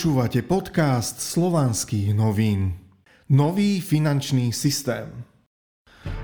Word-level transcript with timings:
Počúvate 0.00 0.40
podcast 0.40 1.20
slovanských 1.20 2.16
novín. 2.16 2.72
Nový 3.28 3.84
finančný 3.84 4.48
systém. 4.48 5.12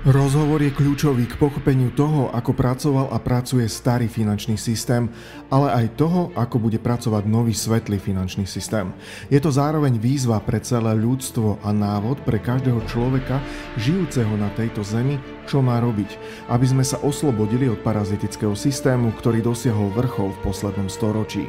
Rozhovor 0.01 0.65
je 0.65 0.73
kľúčový 0.73 1.29
k 1.29 1.37
pochopeniu 1.37 1.93
toho, 1.93 2.33
ako 2.33 2.57
pracoval 2.57 3.13
a 3.13 3.21
pracuje 3.21 3.69
starý 3.69 4.09
finančný 4.09 4.57
systém, 4.57 5.05
ale 5.53 5.69
aj 5.69 5.93
toho, 5.93 6.33
ako 6.33 6.57
bude 6.57 6.81
pracovať 6.81 7.29
nový 7.29 7.53
svetlý 7.53 8.01
finančný 8.01 8.49
systém. 8.49 8.89
Je 9.29 9.37
to 9.37 9.53
zároveň 9.53 10.01
výzva 10.01 10.41
pre 10.41 10.57
celé 10.57 10.97
ľudstvo 10.97 11.61
a 11.61 11.69
návod 11.69 12.25
pre 12.25 12.41
každého 12.41 12.81
človeka 12.89 13.37
žijúceho 13.77 14.33
na 14.41 14.49
tejto 14.57 14.81
zemi, 14.81 15.21
čo 15.45 15.61
má 15.61 15.77
robiť, 15.77 16.17
aby 16.49 16.65
sme 16.65 16.81
sa 16.81 16.97
oslobodili 17.05 17.69
od 17.69 17.77
parazitického 17.85 18.57
systému, 18.57 19.13
ktorý 19.21 19.45
dosiahol 19.45 19.93
vrchol 19.93 20.33
v 20.33 20.41
poslednom 20.49 20.89
storočí. 20.89 21.45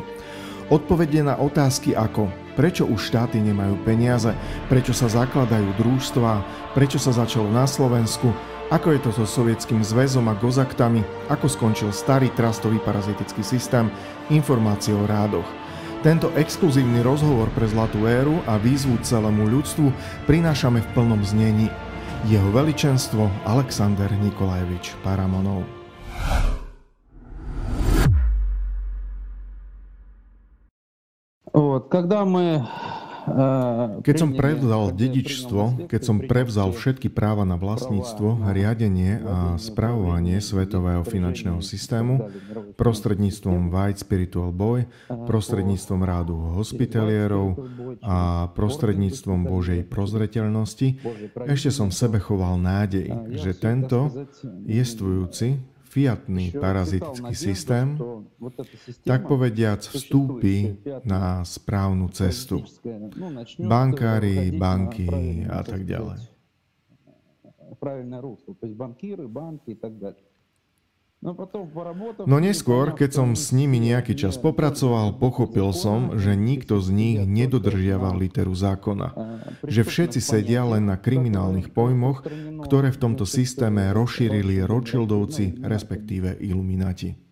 Odpovede 0.68 1.24
na 1.24 1.40
otázky 1.40 1.96
ako 1.96 2.28
prečo 2.58 2.82
už 2.90 3.14
štáty 3.14 3.38
nemajú 3.38 3.78
peniaze, 3.86 4.34
prečo 4.66 4.90
sa 4.90 5.06
zakladajú 5.06 5.78
družstva, 5.78 6.42
prečo 6.74 6.98
sa 6.98 7.14
začalo 7.14 7.46
na 7.54 7.70
Slovensku, 7.70 8.34
ako 8.74 8.98
je 8.98 9.00
to 9.00 9.10
so 9.14 9.24
sovietským 9.24 9.86
zväzom 9.86 10.26
a 10.26 10.34
gozaktami, 10.34 11.06
ako 11.30 11.46
skončil 11.46 11.94
starý 11.94 12.34
trastový 12.34 12.82
parazitický 12.82 13.46
systém, 13.46 13.86
informácie 14.34 14.90
o 14.90 15.06
rádoch. 15.06 15.46
Tento 16.02 16.34
exkluzívny 16.34 16.98
rozhovor 17.06 17.46
pre 17.54 17.70
Zlatú 17.70 18.10
éru 18.10 18.42
a 18.50 18.58
výzvu 18.58 18.98
celému 19.06 19.46
ľudstvu 19.46 19.94
prinášame 20.26 20.82
v 20.82 20.88
plnom 20.98 21.22
znení. 21.22 21.70
Jeho 22.26 22.50
veličenstvo 22.50 23.30
Alexander 23.46 24.10
Nikolajevič 24.10 24.98
Paramonov. 25.06 25.62
Keď 34.00 34.14
som 34.16 34.32
prevzal 34.32 34.94
dedičstvo, 34.96 35.90
keď 35.90 36.00
som 36.00 36.16
prevzal 36.24 36.72
všetky 36.72 37.12
práva 37.12 37.44
na 37.44 37.60
vlastníctvo, 37.60 38.40
riadenie 38.56 39.20
a 39.20 39.36
spravovanie 39.60 40.40
svetového 40.40 41.04
finančného 41.04 41.60
systému 41.60 42.32
prostredníctvom 42.80 43.68
White 43.68 44.00
Spiritual 44.00 44.48
Boy, 44.54 44.88
prostredníctvom 45.10 46.00
rádu 46.00 46.40
hospitalierov 46.56 47.60
a 48.00 48.48
prostredníctvom 48.56 49.44
Božej 49.44 49.84
prozreteľnosti, 49.84 50.88
ešte 51.44 51.68
som 51.68 51.92
v 51.92 51.98
sebe 52.00 52.18
choval 52.22 52.56
nádej, 52.56 53.12
že 53.36 53.52
tento 53.52 54.08
jestvujúci 54.64 55.76
fiatný 55.88 56.52
parazitický 56.52 57.34
systém, 57.34 57.96
tak 59.04 59.24
povediac 59.24 59.80
vstúpi 59.80 60.76
na 61.04 61.40
správnu 61.44 62.08
cestu. 62.12 62.60
Bankári, 63.58 64.52
banky 64.52 65.08
a 65.48 65.64
tak 65.64 65.88
ďalej. 65.88 66.20
No, 69.38 70.27
no 72.26 72.36
neskôr, 72.38 72.94
keď 72.94 73.10
som 73.10 73.28
s 73.34 73.50
nimi 73.50 73.82
nejaký 73.82 74.14
čas 74.14 74.38
popracoval, 74.38 75.18
pochopil 75.18 75.74
som, 75.74 76.14
že 76.14 76.38
nikto 76.38 76.78
z 76.78 76.88
nich 76.94 77.18
nedodržiaval 77.18 78.14
literu 78.14 78.54
zákona. 78.54 79.18
Že 79.66 79.82
všetci 79.82 80.20
sedia 80.22 80.62
len 80.62 80.86
na 80.86 80.94
kriminálnych 80.94 81.74
pojmoch, 81.74 82.22
ktoré 82.62 82.94
v 82.94 83.00
tomto 83.02 83.26
systéme 83.26 83.90
rozšírili 83.90 84.62
Rothschildovci, 84.62 85.58
respektíve 85.58 86.38
Illuminati. 86.38 87.27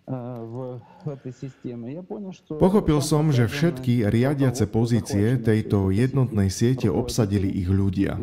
Pochopil 2.59 2.99
som, 2.99 3.31
že 3.31 3.47
všetky 3.47 4.11
riadiace 4.11 4.67
pozície 4.67 5.39
tejto 5.39 5.87
jednotnej 5.87 6.51
siete 6.51 6.91
obsadili 6.91 7.47
ich 7.47 7.71
ľudia. 7.71 8.19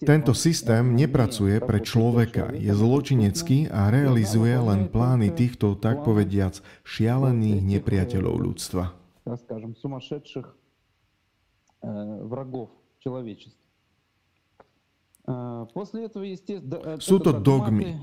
Tento 0.00 0.32
systém 0.32 0.96
nepracuje 0.96 1.60
pre 1.60 1.84
človeka, 1.84 2.56
je 2.56 2.72
zločinecký 2.72 3.68
a 3.68 3.92
realizuje 3.92 4.56
len 4.56 4.88
plány 4.88 5.34
týchto, 5.34 5.76
tak 5.76 6.06
povediac, 6.06 6.62
šialených 6.88 7.60
nepriateľov 7.60 8.34
ľudstva. 8.38 8.96
врагов 12.24 12.72
человечества. 13.04 13.60
Sú 16.97 17.21
to 17.21 17.31
dogmy. 17.37 18.01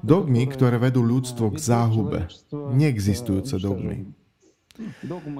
Dogmy, 0.00 0.42
ktoré 0.48 0.80
vedú 0.80 1.04
ľudstvo 1.04 1.52
k 1.52 1.58
záhube. 1.60 2.18
Neexistujúce 2.52 3.60
dogmy. 3.60 4.12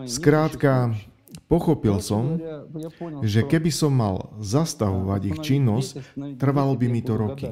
Skrátka, 0.04 0.92
pochopil 1.48 1.96
som, 2.04 2.36
že 3.24 3.48
keby 3.48 3.72
som 3.72 3.96
mal 3.96 4.36
zastavovať 4.44 5.20
ich 5.32 5.38
činnosť, 5.40 5.90
trvalo 6.36 6.76
by 6.76 6.86
mi 6.92 7.00
to 7.00 7.16
roky. 7.16 7.48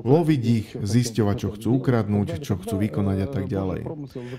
Loviť 0.00 0.42
ich, 0.46 0.68
zisťovať, 0.78 1.36
čo 1.36 1.48
chcú 1.58 1.68
ukradnúť, 1.82 2.38
čo 2.38 2.54
chcú 2.54 2.78
vykonať 2.78 3.18
a 3.26 3.28
tak 3.28 3.44
ďalej. 3.50 3.82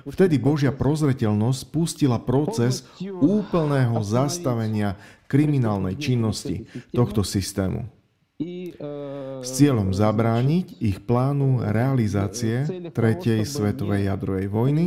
Vtedy 0.08 0.36
Božia 0.40 0.72
prozreteľnosť 0.72 1.60
spustila 1.68 2.16
proces 2.24 2.88
úplného 3.04 4.00
zastavenia 4.08 4.96
kriminálnej 5.28 6.00
činnosti 6.00 6.64
tohto 6.96 7.28
systému 7.28 7.92
s 9.42 9.50
cieľom 9.54 9.94
zabrániť 9.94 10.82
ich 10.82 10.98
plánu 11.06 11.62
realizácie 11.62 12.90
Tretej 12.90 13.46
svetovej 13.46 14.10
jadrovej 14.10 14.48
vojny, 14.50 14.86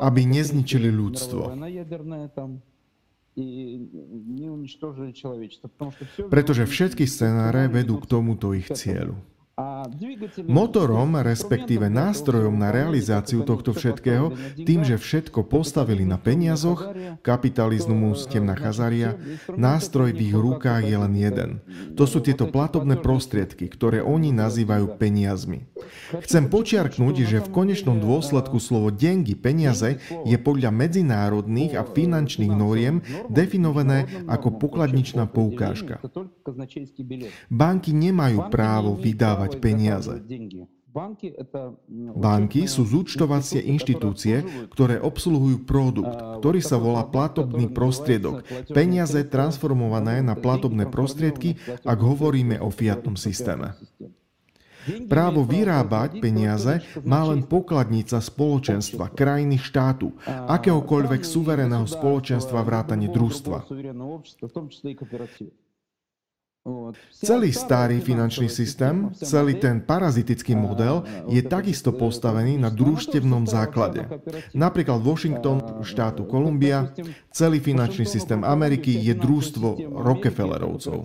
aby 0.00 0.20
nezničili 0.28 0.92
ľudstvo. 0.92 1.56
Pretože 6.30 6.62
všetky 6.70 7.02
scenáre 7.02 7.66
vedú 7.66 7.98
k 7.98 8.06
tomuto 8.06 8.54
ich 8.54 8.70
cieľu. 8.70 9.18
Motorom, 10.50 11.14
respektíve 11.22 11.86
nástrojom 11.86 12.58
na 12.58 12.74
realizáciu 12.74 13.46
tohto 13.46 13.70
všetkého, 13.70 14.34
tým, 14.58 14.82
že 14.82 14.98
všetko 14.98 15.46
postavili 15.46 16.02
na 16.02 16.18
peniazoch, 16.18 16.90
kapitalizmus, 17.22 18.26
temná 18.26 18.58
chazaria, 18.58 19.14
nástroj 19.54 20.10
v 20.10 20.26
ich 20.26 20.34
rukách 20.34 20.90
je 20.90 20.96
len 20.98 21.14
jeden. 21.14 21.50
To 21.94 22.02
sú 22.02 22.18
tieto 22.18 22.50
platobné 22.50 22.98
prostriedky, 22.98 23.70
ktoré 23.70 24.02
oni 24.02 24.34
nazývajú 24.34 24.98
peniazmi. 24.98 25.70
Chcem 26.26 26.50
počiarknúť, 26.50 27.22
že 27.22 27.38
v 27.38 27.52
konečnom 27.54 28.02
dôsledku 28.02 28.58
slovo 28.58 28.90
dengy, 28.90 29.38
peniaze, 29.38 30.02
je 30.26 30.34
podľa 30.34 30.74
medzinárodných 30.74 31.78
a 31.78 31.86
finančných 31.86 32.50
noriem 32.50 33.06
definované 33.30 34.26
ako 34.26 34.58
pokladničná 34.58 35.30
poukážka. 35.30 36.02
Banky 37.46 37.94
nemajú 37.94 38.50
právo 38.50 38.98
vydávať 38.98 39.43
dávať 39.44 39.60
peniaze. 39.60 40.14
Banky 42.14 42.70
sú 42.70 42.86
zúčtovacie 42.86 43.58
inštitúcie, 43.66 44.46
ktoré 44.70 45.02
obsluhujú 45.02 45.66
produkt, 45.66 46.14
ktorý 46.38 46.62
sa 46.62 46.78
volá 46.78 47.02
platobný 47.02 47.66
prostriedok. 47.66 48.46
Peniaze 48.70 49.26
transformované 49.26 50.22
na 50.22 50.38
platobné 50.38 50.86
prostriedky, 50.86 51.58
ak 51.82 51.98
hovoríme 51.98 52.62
o 52.62 52.70
fiatnom 52.70 53.18
systéme. 53.18 53.74
Právo 54.84 55.48
vyrábať 55.48 56.20
peniaze 56.20 56.84
má 57.02 57.24
len 57.26 57.42
pokladnica 57.42 58.20
spoločenstva, 58.20 59.10
krajiny 59.16 59.56
štátu, 59.58 60.14
akéhokoľvek 60.28 61.24
suverénneho 61.26 61.88
spoločenstva 61.88 62.60
vrátane 62.62 63.10
družstva. 63.10 63.66
Celý 67.12 67.52
starý 67.52 68.00
finančný 68.00 68.48
systém, 68.48 69.12
celý 69.12 69.60
ten 69.60 69.84
parazitický 69.84 70.56
model 70.56 71.04
je 71.28 71.44
takisto 71.44 71.92
postavený 71.92 72.56
na 72.56 72.72
družstevnom 72.72 73.44
základe. 73.44 74.08
Napríklad 74.56 75.04
Washington 75.04 75.84
štátu 75.84 76.24
Kolumbia, 76.24 76.88
celý 77.28 77.60
finančný 77.60 78.08
systém 78.08 78.40
Ameriky 78.40 78.96
je 78.96 79.12
družstvo 79.12 79.92
Rockefellerovcov. 79.92 81.04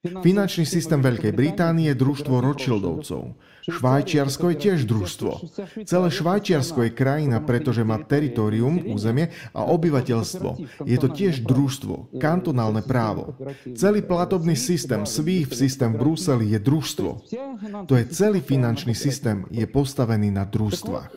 Finančný 0.00 0.64
systém 0.64 1.00
Veľkej 1.00 1.32
Británie 1.36 1.92
je 1.92 1.96
družstvo 1.96 2.40
Rothschildovcov. 2.40 3.36
Švajčiarsko 3.70 4.44
je 4.52 4.56
tiež 4.56 4.80
družstvo. 4.84 5.32
Celé 5.86 6.08
Švajčiarsko 6.10 6.86
je 6.86 6.90
krajina, 6.90 7.38
pretože 7.40 7.86
má 7.86 8.02
teritorium, 8.02 8.82
územie 8.90 9.30
a 9.54 9.64
obyvateľstvo. 9.64 10.48
Je 10.84 10.96
to 10.98 11.08
tiež 11.08 11.46
družstvo, 11.46 12.18
kantonálne 12.18 12.82
právo. 12.82 13.38
Celý 13.78 14.02
platobný 14.02 14.58
systém, 14.58 15.06
SWIFT 15.06 15.54
systém 15.54 15.94
v 15.94 15.98
Bruseli 16.02 16.50
je 16.52 16.58
družstvo. 16.58 17.10
To 17.86 17.94
je 17.94 18.04
celý 18.10 18.40
finančný 18.42 18.92
systém, 18.92 19.46
je 19.48 19.66
postavený 19.70 20.34
na 20.34 20.44
družstvách. 20.44 21.10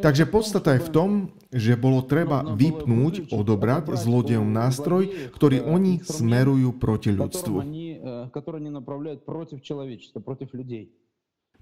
Takže 0.00 0.24
podstata 0.28 0.76
je 0.76 0.84
v 0.84 0.90
tom, 0.92 1.10
že 1.54 1.78
bolo 1.78 2.04
treba 2.04 2.44
vypnúť, 2.44 3.32
odobrať 3.32 3.96
zlodejom 3.96 4.50
nástroj, 4.50 5.32
ktorý 5.32 5.64
oni 5.64 6.04
smerujú 6.04 6.76
proti 6.76 7.14
ľudstvu. 7.14 7.56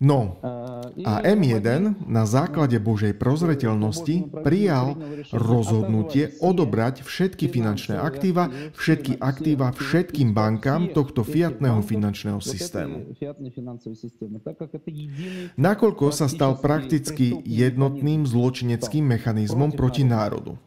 No, 0.02 0.42
a 1.06 1.22
M1 1.22 1.94
na 2.10 2.26
základe 2.26 2.74
Božej 2.82 3.14
prozreteľnosti 3.14 4.34
prijal 4.42 4.98
rozhodnutie 5.30 6.34
odobrať 6.42 7.06
všetky 7.06 7.46
finančné 7.46 8.02
aktíva, 8.02 8.50
všetky 8.74 9.22
aktíva 9.22 9.70
všetkým 9.70 10.34
bankám 10.34 10.90
tohto 10.90 11.22
fiatného 11.22 11.86
finančného 11.86 12.42
systému. 12.42 13.14
Nakoľko 15.54 16.06
sa 16.10 16.26
stal 16.26 16.58
prakticky 16.58 17.38
jednotným 17.46 18.26
zločineckým 18.26 19.06
mechanizmom 19.06 19.70
proti 19.70 20.02
národu. 20.02 20.58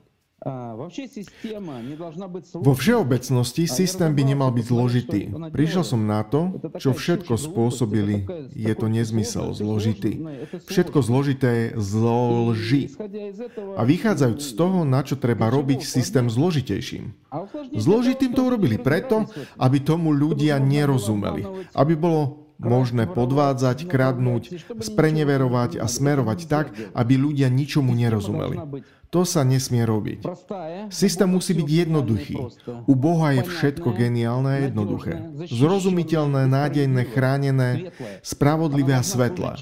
Vo 2.62 2.74
všeobecnosti 2.77 3.65
systém 3.65 4.13
by 4.13 4.24
nemal 4.30 4.53
byť 4.53 4.65
zložitý. 4.69 5.21
Prišiel 5.50 5.81
som 5.81 6.06
na 6.06 6.21
to, 6.21 6.62
čo 6.77 6.94
všetko 6.94 7.33
spôsobili. 7.33 8.30
Je 8.53 8.69
to 8.77 8.86
nezmysel, 8.86 9.57
zložitý. 9.57 10.21
Všetko 10.69 11.01
zložité 11.01 11.50
je 11.50 11.68
zloži. 11.81 12.94
A 13.74 13.81
vychádzajúc 13.89 14.42
z 14.45 14.53
toho, 14.53 14.86
na 14.86 15.01
čo 15.01 15.18
treba 15.18 15.50
robiť 15.50 15.81
systém 15.81 16.30
zložitejším. 16.30 17.18
Zložitým 17.74 18.38
to 18.38 18.45
urobili 18.45 18.77
preto, 18.77 19.25
aby 19.57 19.81
tomu 19.81 20.13
ľudia 20.13 20.62
nerozumeli. 20.62 21.42
Aby 21.74 21.97
bolo 21.97 22.44
možné 22.60 23.07
podvádzať, 23.10 23.88
kradnúť, 23.88 24.44
spreneverovať 24.80 25.80
a 25.80 25.86
smerovať 25.86 26.40
tak, 26.48 26.66
aby 26.96 27.13
ľudia 27.19 27.52
ničomu 27.52 27.92
nerozumeli. 27.92 28.60
To 29.13 29.24
sa 29.24 29.48
nesmie 29.48 29.88
robiť. 29.88 30.28
Systém 30.92 31.30
musí 31.30 31.56
byť 31.56 31.69
jednoduchý. 31.88 32.36
U 32.84 32.94
Boha 33.00 33.31
je 33.40 33.48
všetko 33.48 33.96
geniálne 33.96 34.52
a 34.52 34.60
jednoduché. 34.68 35.24
Zrozumiteľné, 35.48 36.52
nádejné, 36.52 37.02
chránené, 37.16 37.96
spravodlivé 38.19 38.92
a 38.92 39.07
svetlé. 39.07 39.56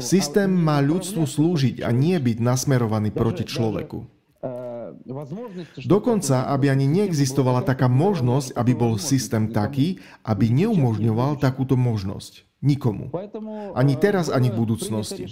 Systém 0.00 0.48
má 0.48 0.80
ľudstvu 0.80 1.28
slúžiť 1.28 1.84
a 1.84 1.92
nie 1.92 2.16
byť 2.16 2.40
nasmerovaný 2.40 3.12
proti 3.12 3.44
človeku. 3.44 4.15
Dokonca, 5.86 6.50
aby 6.50 6.66
ani 6.66 6.90
neexistovala 6.90 7.62
taká 7.62 7.86
možnosť, 7.86 8.58
aby 8.58 8.72
bol 8.74 8.98
systém 8.98 9.54
taký, 9.54 10.02
aby 10.26 10.50
neumožňoval 10.50 11.38
takúto 11.38 11.78
možnosť. 11.78 12.42
Nikomu. 12.64 13.12
Ani 13.76 13.94
teraz, 14.00 14.32
ani 14.32 14.48
v 14.50 14.64
budúcnosti. 14.64 15.28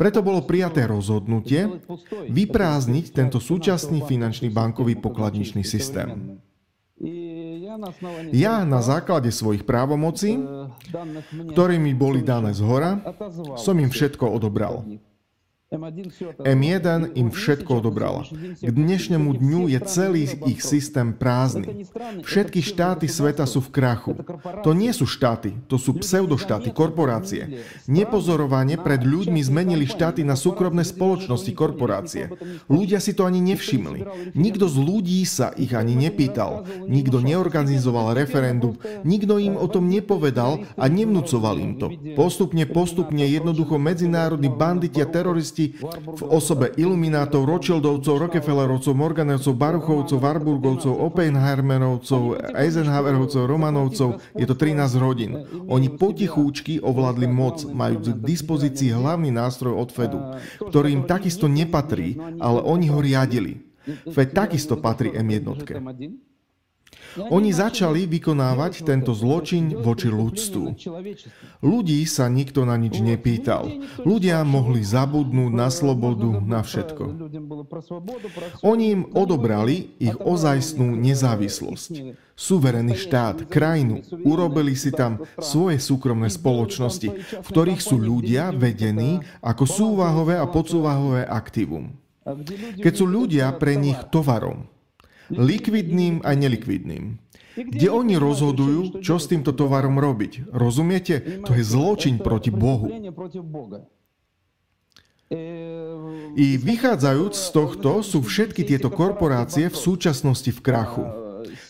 Preto 0.00 0.24
bolo 0.24 0.42
prijaté 0.42 0.88
rozhodnutie 0.88 1.68
vyprázdniť 2.26 3.12
tento 3.14 3.38
súčasný 3.38 4.02
finančný 4.02 4.48
bankový 4.50 4.96
pokladničný 4.98 5.62
systém. 5.62 6.40
Ja 8.32 8.64
na 8.64 8.80
základe 8.80 9.28
svojich 9.28 9.68
právomocí, 9.68 10.40
ktoré 11.52 11.76
mi 11.76 11.92
boli 11.92 12.24
dané 12.24 12.56
z 12.56 12.64
hora, 12.64 12.98
som 13.60 13.76
im 13.76 13.92
všetko 13.92 14.24
odobral. 14.24 14.88
M1 15.72 17.16
im 17.16 17.28
všetko 17.32 17.80
odobrala. 17.80 18.28
K 18.60 18.68
dnešnému 18.68 19.32
dňu 19.40 19.72
je 19.72 19.80
celý 19.88 20.28
ich 20.44 20.60
systém 20.60 21.16
prázdny. 21.16 21.88
Všetky 22.20 22.60
štáty 22.60 23.08
sveta 23.08 23.48
sú 23.48 23.64
v 23.64 23.72
krachu. 23.72 24.12
To 24.60 24.76
nie 24.76 24.92
sú 24.92 25.08
štáty, 25.08 25.56
to 25.66 25.80
sú 25.80 25.96
pseudoštáty, 25.96 26.68
korporácie. 26.68 27.64
Nepozorovane 27.88 28.76
pred 28.76 29.08
ľuďmi 29.08 29.40
zmenili 29.40 29.88
štáty 29.88 30.20
na 30.20 30.36
súkromné 30.36 30.84
spoločnosti, 30.84 31.50
korporácie. 31.56 32.28
Ľudia 32.68 33.00
si 33.00 33.16
to 33.16 33.24
ani 33.24 33.40
nevšimli. 33.40 34.30
Nikto 34.36 34.68
z 34.68 34.76
ľudí 34.78 35.24
sa 35.24 35.48
ich 35.56 35.72
ani 35.72 35.96
nepýtal. 35.96 36.68
Nikto 36.86 37.24
neorganizoval 37.24 38.12
referendum. 38.12 38.76
Nikto 39.02 39.40
im 39.40 39.56
o 39.56 39.66
tom 39.66 39.88
nepovedal 39.88 40.68
a 40.76 40.84
nevnúcoval 40.92 41.56
im 41.56 41.80
to. 41.80 41.88
Postupne, 42.14 42.68
postupne 42.68 43.24
jednoducho 43.24 43.80
medzinárodní 43.80 44.52
banditi 44.52 45.00
a 45.00 45.08
teroristi 45.08 45.53
v 45.54 46.22
osobe 46.26 46.74
iluminátov, 46.74 47.46
Rothschildovcov, 47.46 48.28
Rockefellerovcov, 48.28 48.92
Morganovcov, 48.92 49.52
Baruchovcov, 49.54 50.18
Warburgovcov, 50.18 50.92
Oppenheimerovcov, 50.92 52.52
Eisenhowerovcov, 52.54 53.42
Romanovcov. 53.46 54.08
Je 54.34 54.46
to 54.46 54.54
13 54.58 54.98
rodín. 54.98 55.46
Oni 55.70 55.88
potichúčky 55.90 56.82
ovládli 56.82 57.30
moc, 57.30 57.62
majú 57.66 58.02
k 58.02 58.18
dispozícii 58.20 58.90
hlavný 58.92 59.30
nástroj 59.30 59.74
od 59.78 59.88
Fedu, 59.94 60.20
ktorý 60.60 60.90
im 60.90 61.02
takisto 61.06 61.46
nepatrí, 61.46 62.18
ale 62.42 62.60
oni 62.62 62.90
ho 62.90 62.98
riadili. 62.98 63.62
Fed 63.84 64.32
takisto 64.32 64.80
patrí 64.80 65.12
M1. 65.12 65.44
Oni 67.18 67.50
začali 67.54 68.10
vykonávať 68.10 68.82
tento 68.82 69.14
zločin 69.14 69.70
voči 69.70 70.10
ľudstvu. 70.10 70.64
Ľudí 71.62 72.00
sa 72.10 72.26
nikto 72.26 72.66
na 72.66 72.74
nič 72.74 72.98
nepýtal. 72.98 73.70
Ľudia 74.02 74.42
mohli 74.42 74.82
zabudnúť 74.82 75.52
na 75.54 75.68
slobodu, 75.70 76.42
na 76.42 76.60
všetko. 76.66 77.04
Oni 78.66 78.84
im 78.98 79.02
odobrali 79.14 79.94
ich 80.02 80.16
ozajstnú 80.18 80.98
nezávislosť. 80.98 81.92
Suverený 82.34 82.98
štát, 82.98 83.46
krajinu. 83.46 84.02
Urobili 84.26 84.74
si 84.74 84.90
tam 84.90 85.22
svoje 85.38 85.78
súkromné 85.78 86.26
spoločnosti, 86.26 87.08
v 87.14 87.46
ktorých 87.46 87.78
sú 87.78 87.94
ľudia 87.94 88.50
vedení 88.50 89.22
ako 89.38 89.64
súvahové 89.70 90.34
a 90.34 90.50
podsúvahové 90.50 91.22
aktívum. 91.30 91.94
Keď 92.80 92.92
sú 92.96 93.06
ľudia 93.06 93.52
pre 93.54 93.78
nich 93.78 94.00
tovarom, 94.10 94.66
likvidným 95.30 96.20
a 96.24 96.34
nelikvidným. 96.36 97.20
Kde 97.54 97.86
oni 97.86 98.18
rozhodujú, 98.18 98.98
čo 98.98 99.22
s 99.22 99.30
týmto 99.30 99.54
tovarom 99.54 100.02
robiť. 100.02 100.50
Rozumiete? 100.50 101.42
To 101.46 101.54
je 101.54 101.62
zločin 101.62 102.18
proti 102.18 102.50
Bohu. 102.50 102.90
I 106.34 106.46
vychádzajúc 106.58 107.34
z 107.34 107.48
tohto 107.54 107.90
sú 108.02 108.18
všetky 108.22 108.66
tieto 108.66 108.90
korporácie 108.90 109.70
v 109.70 109.76
súčasnosti 109.78 110.50
v 110.50 110.60
krachu. 110.60 111.06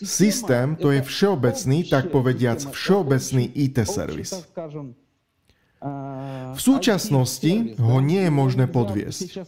Systém 0.01 0.75
to 0.75 0.91
je 0.91 1.01
všeobecný, 1.05 1.87
tak 1.87 2.09
povediac, 2.09 2.59
všeobecný 2.73 3.53
IT 3.53 3.77
servis. 3.85 4.33
V 6.55 6.59
súčasnosti 6.63 7.75
ho 7.75 7.99
nie 7.99 8.23
je 8.23 8.31
možné 8.31 8.65
podviesť. 8.71 9.43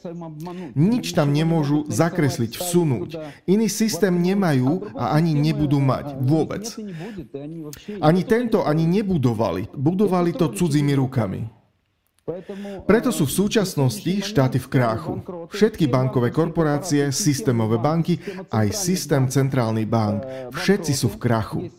Nič 0.76 1.16
tam 1.16 1.32
nemôžu 1.32 1.88
zakresliť, 1.88 2.60
vsunúť. 2.60 3.10
Iný 3.48 3.72
systém 3.72 4.12
nemajú 4.20 4.92
a 4.94 5.16
ani 5.16 5.32
nebudú 5.32 5.80
mať 5.80 6.20
vôbec. 6.20 6.68
Ani 8.04 8.22
tento 8.28 8.68
ani 8.68 8.84
nebudovali. 8.84 9.72
Budovali 9.72 10.36
to 10.36 10.52
cudzími 10.52 10.94
rukami. 11.00 11.48
Preto 12.84 13.16
sú 13.16 13.24
v 13.24 13.36
súčasnosti 13.40 14.12
štáty 14.20 14.60
v 14.60 14.68
kráchu. 14.68 15.24
Všetky 15.48 15.88
bankové 15.88 16.28
korporácie, 16.36 17.16
systémové 17.16 17.80
banky, 17.80 18.20
aj 18.52 18.68
systém 18.76 19.32
centrálny 19.32 19.88
bank. 19.88 20.52
Všetci 20.52 20.92
sú 20.92 21.08
v 21.16 21.18
krachu. 21.24 21.72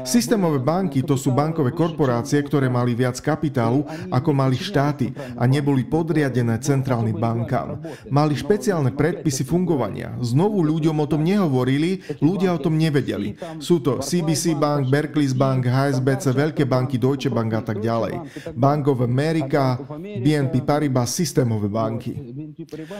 Systémové 0.00 0.56
banky 0.56 1.04
to 1.04 1.20
sú 1.20 1.36
bankové 1.36 1.76
korporácie, 1.76 2.40
ktoré 2.40 2.72
mali 2.72 2.96
viac 2.96 3.20
kapitálu 3.20 3.84
ako 4.08 4.32
mali 4.32 4.56
štáty 4.56 5.12
a 5.36 5.44
neboli 5.44 5.84
podriadené 5.84 6.56
centrálnym 6.64 7.12
bankám. 7.20 7.76
Mali 8.08 8.32
špeciálne 8.32 8.96
predpisy 8.96 9.44
fungovania. 9.44 10.16
Znovu 10.24 10.64
ľuďom 10.64 10.96
o 10.96 11.06
tom 11.06 11.20
nehovorili, 11.20 12.00
ľudia 12.24 12.56
o 12.56 12.62
tom 12.62 12.80
nevedeli. 12.80 13.36
Sú 13.60 13.84
to 13.84 14.00
CBC 14.00 14.56
Bank, 14.56 14.88
Berkeley's 14.88 15.36
Bank, 15.36 15.68
HSBC, 15.68 16.24
veľké 16.32 16.64
banky, 16.64 16.96
Deutsche 16.96 17.28
Bank 17.28 17.52
a 17.52 17.62
tak 17.62 17.84
ďalej. 17.84 18.32
Bank 18.56 18.88
of 18.88 19.04
America, 19.04 19.76
BNP 20.00 20.64
Paribas, 20.64 21.12
systémové 21.12 21.68
banky. 21.68 22.16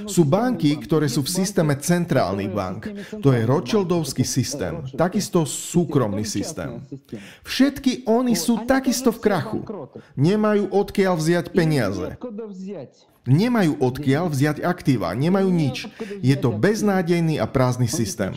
Sú 0.05 0.29
banky, 0.29 0.77
ktoré 0.77 1.09
sú 1.09 1.25
v 1.25 1.33
systéme 1.33 1.73
centrálnych 1.81 2.53
bank. 2.53 2.93
To 3.25 3.33
je 3.33 3.49
Rothschildovský 3.49 4.29
systém, 4.29 4.85
takisto 4.93 5.49
súkromný 5.49 6.29
systém 6.29 6.62
systém. 6.63 7.19
Všetky 7.43 7.93
oni 8.07 8.35
sú 8.39 8.63
takisto 8.69 9.11
v 9.11 9.19
krachu. 9.23 9.59
Nemajú 10.15 10.71
odkiaľ 10.71 11.15
vziať 11.19 11.47
peniaze. 11.55 12.19
Nemajú 13.23 13.79
odkiaľ 13.79 14.25
vziať 14.35 14.57
aktíva, 14.67 15.15
nemajú 15.15 15.49
nič. 15.51 15.87
Je 16.19 16.35
to 16.35 16.51
beznádejný 16.51 17.39
a 17.39 17.47
prázdny 17.47 17.87
systém. 17.87 18.35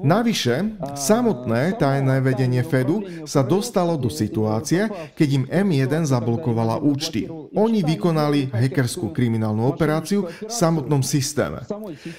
Navyše, 0.00 0.56
samotné 0.96 1.76
tajné 1.76 2.16
vedenie 2.24 2.64
Fedu 2.64 3.04
sa 3.28 3.44
dostalo 3.44 4.00
do 4.00 4.08
situácie, 4.08 4.88
keď 5.12 5.28
im 5.36 5.44
M1 5.44 6.08
zablokovala 6.08 6.80
účty. 6.80 7.28
Oni 7.52 7.84
vykonali 7.84 8.48
hackerskú 8.48 9.12
kriminálnu 9.12 9.68
operáciu 9.68 10.32
v 10.32 10.48
samotnom 10.48 11.04
systéme. 11.04 11.60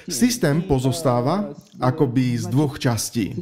Systém 0.05 0.61
pozostáva 0.61 1.49
akoby 1.81 2.37
z 2.37 2.45
dvoch 2.53 2.77
častí. 2.77 3.33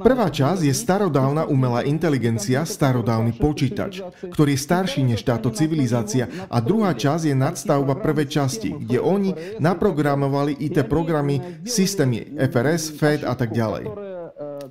Prvá 0.00 0.28
časť 0.32 0.64
je 0.64 0.72
starodávna 0.72 1.44
umelá 1.44 1.84
inteligencia, 1.84 2.64
starodávny 2.64 3.36
počítač, 3.36 4.00
ktorý 4.32 4.56
je 4.56 4.64
starší 4.64 5.04
než 5.04 5.28
táto 5.28 5.52
civilizácia 5.52 6.28
a 6.48 6.56
druhá 6.64 6.96
časť 6.96 7.32
je 7.32 7.36
nadstavba 7.36 8.00
prvej 8.00 8.28
časti, 8.32 8.72
kde 8.72 8.96
oni 9.00 9.57
naprogramovali 9.58 10.56
IT 10.58 10.86
programy, 10.88 11.62
systémy 11.66 12.38
FRS, 12.50 12.96
FED 12.96 13.20
a 13.26 13.34
tak 13.34 13.54
ďalej. 13.54 13.90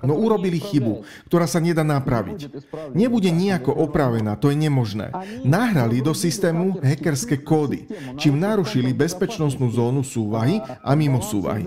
No 0.05 0.13
urobili 0.13 0.61
chybu, 0.61 1.03
ktorá 1.25 1.49
sa 1.49 1.57
nedá 1.57 1.81
napraviť. 1.81 2.49
Nebude 2.93 3.33
nejako 3.33 3.73
opravená, 3.73 4.37
to 4.37 4.53
je 4.53 4.57
nemožné. 4.57 5.09
Nahrali 5.41 6.05
do 6.05 6.13
systému 6.13 6.77
hackerské 6.79 7.41
kódy, 7.41 7.89
čím 8.15 8.37
narušili 8.37 8.93
bezpečnostnú 8.93 9.67
zónu 9.73 10.05
súvahy 10.05 10.61
a 10.61 10.91
mimo 10.93 11.19
súvahy. 11.19 11.65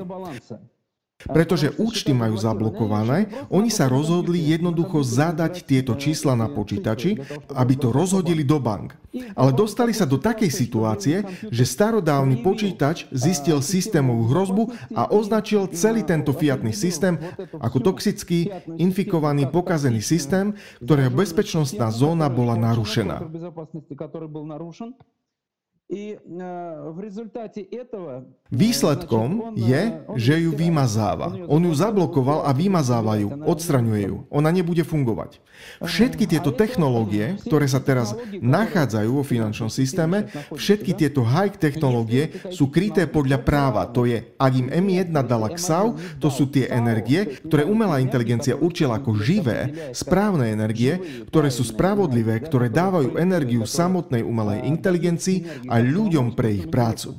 Pretože 1.28 1.76
účty 1.76 2.16
majú 2.16 2.40
zablokované, 2.40 3.28
oni 3.52 3.68
sa 3.68 3.92
rozhodli 3.92 4.40
jednoducho 4.40 5.04
zadať 5.04 5.68
tieto 5.68 5.92
čísla 5.98 6.32
na 6.32 6.48
počítači, 6.48 7.20
aby 7.52 7.74
to 7.76 7.92
rozhodili 7.92 8.40
do 8.40 8.56
bank. 8.56 8.96
Ale 9.34 9.50
dostali 9.50 9.90
sa 9.90 10.06
do 10.06 10.16
takej 10.16 10.48
situácie, 10.48 11.26
že 11.50 11.64
starodávny 11.66 12.40
počítač 12.46 13.10
zistil 13.10 13.58
systémovú 13.58 14.30
hrozbu 14.30 14.62
a 14.94 15.10
označil 15.10 15.66
celý 15.74 16.06
tento 16.06 16.30
fiatný 16.30 16.70
systém 16.70 17.18
ako 17.58 17.92
toxický, 17.92 18.48
infikovaný, 18.78 19.50
pokazený 19.50 20.00
systém, 20.00 20.54
ktorého 20.78 21.10
bezpečnostná 21.10 21.90
zóna 21.90 22.30
bola 22.30 22.54
narušená. 22.54 23.26
Výsledkom 28.50 29.58
je, 29.58 29.82
že 30.14 30.34
ju 30.38 30.54
vymazáva. 30.54 31.34
On 31.50 31.58
ju 31.58 31.74
zablokoval 31.74 32.46
a 32.46 32.54
vymazáva 32.54 33.18
ju, 33.18 33.34
odstraňuje 33.42 34.06
ju. 34.06 34.16
Ona 34.30 34.54
nebude 34.54 34.86
fungovať. 34.86 35.42
Všetky 35.82 36.30
tieto 36.30 36.54
technológie, 36.54 37.42
ktoré 37.42 37.66
sa 37.66 37.82
teraz 37.82 38.14
nachádzajú 38.38 39.10
vo 39.18 39.26
finančnom 39.26 39.66
systéme, 39.66 40.30
všetky 40.54 40.94
tieto 40.94 41.26
high 41.26 41.58
technológie 41.58 42.38
sú 42.54 42.70
kryté 42.70 43.10
podľa 43.10 43.42
práva. 43.42 43.82
To 43.90 44.06
je, 44.06 44.30
ak 44.38 44.52
im 44.54 44.70
M1 44.70 45.10
dala 45.26 45.50
KSAU, 45.50 45.98
to 46.22 46.30
sú 46.30 46.46
tie 46.46 46.70
energie, 46.70 47.42
ktoré 47.50 47.66
umelá 47.66 47.98
inteligencia 47.98 48.54
určila 48.54 49.02
ako 49.02 49.18
živé, 49.18 49.90
správne 49.90 50.54
energie, 50.54 51.26
ktoré 51.26 51.50
sú 51.50 51.66
spravodlivé, 51.66 52.38
ktoré 52.46 52.70
dávajú 52.70 53.18
energiu 53.18 53.66
samotnej 53.66 54.22
umelej 54.22 54.70
inteligencii 54.70 55.66
a 55.66 55.79
ľuďom 55.80 56.36
pre 56.38 56.54
ich 56.54 56.66
prácu. 56.68 57.16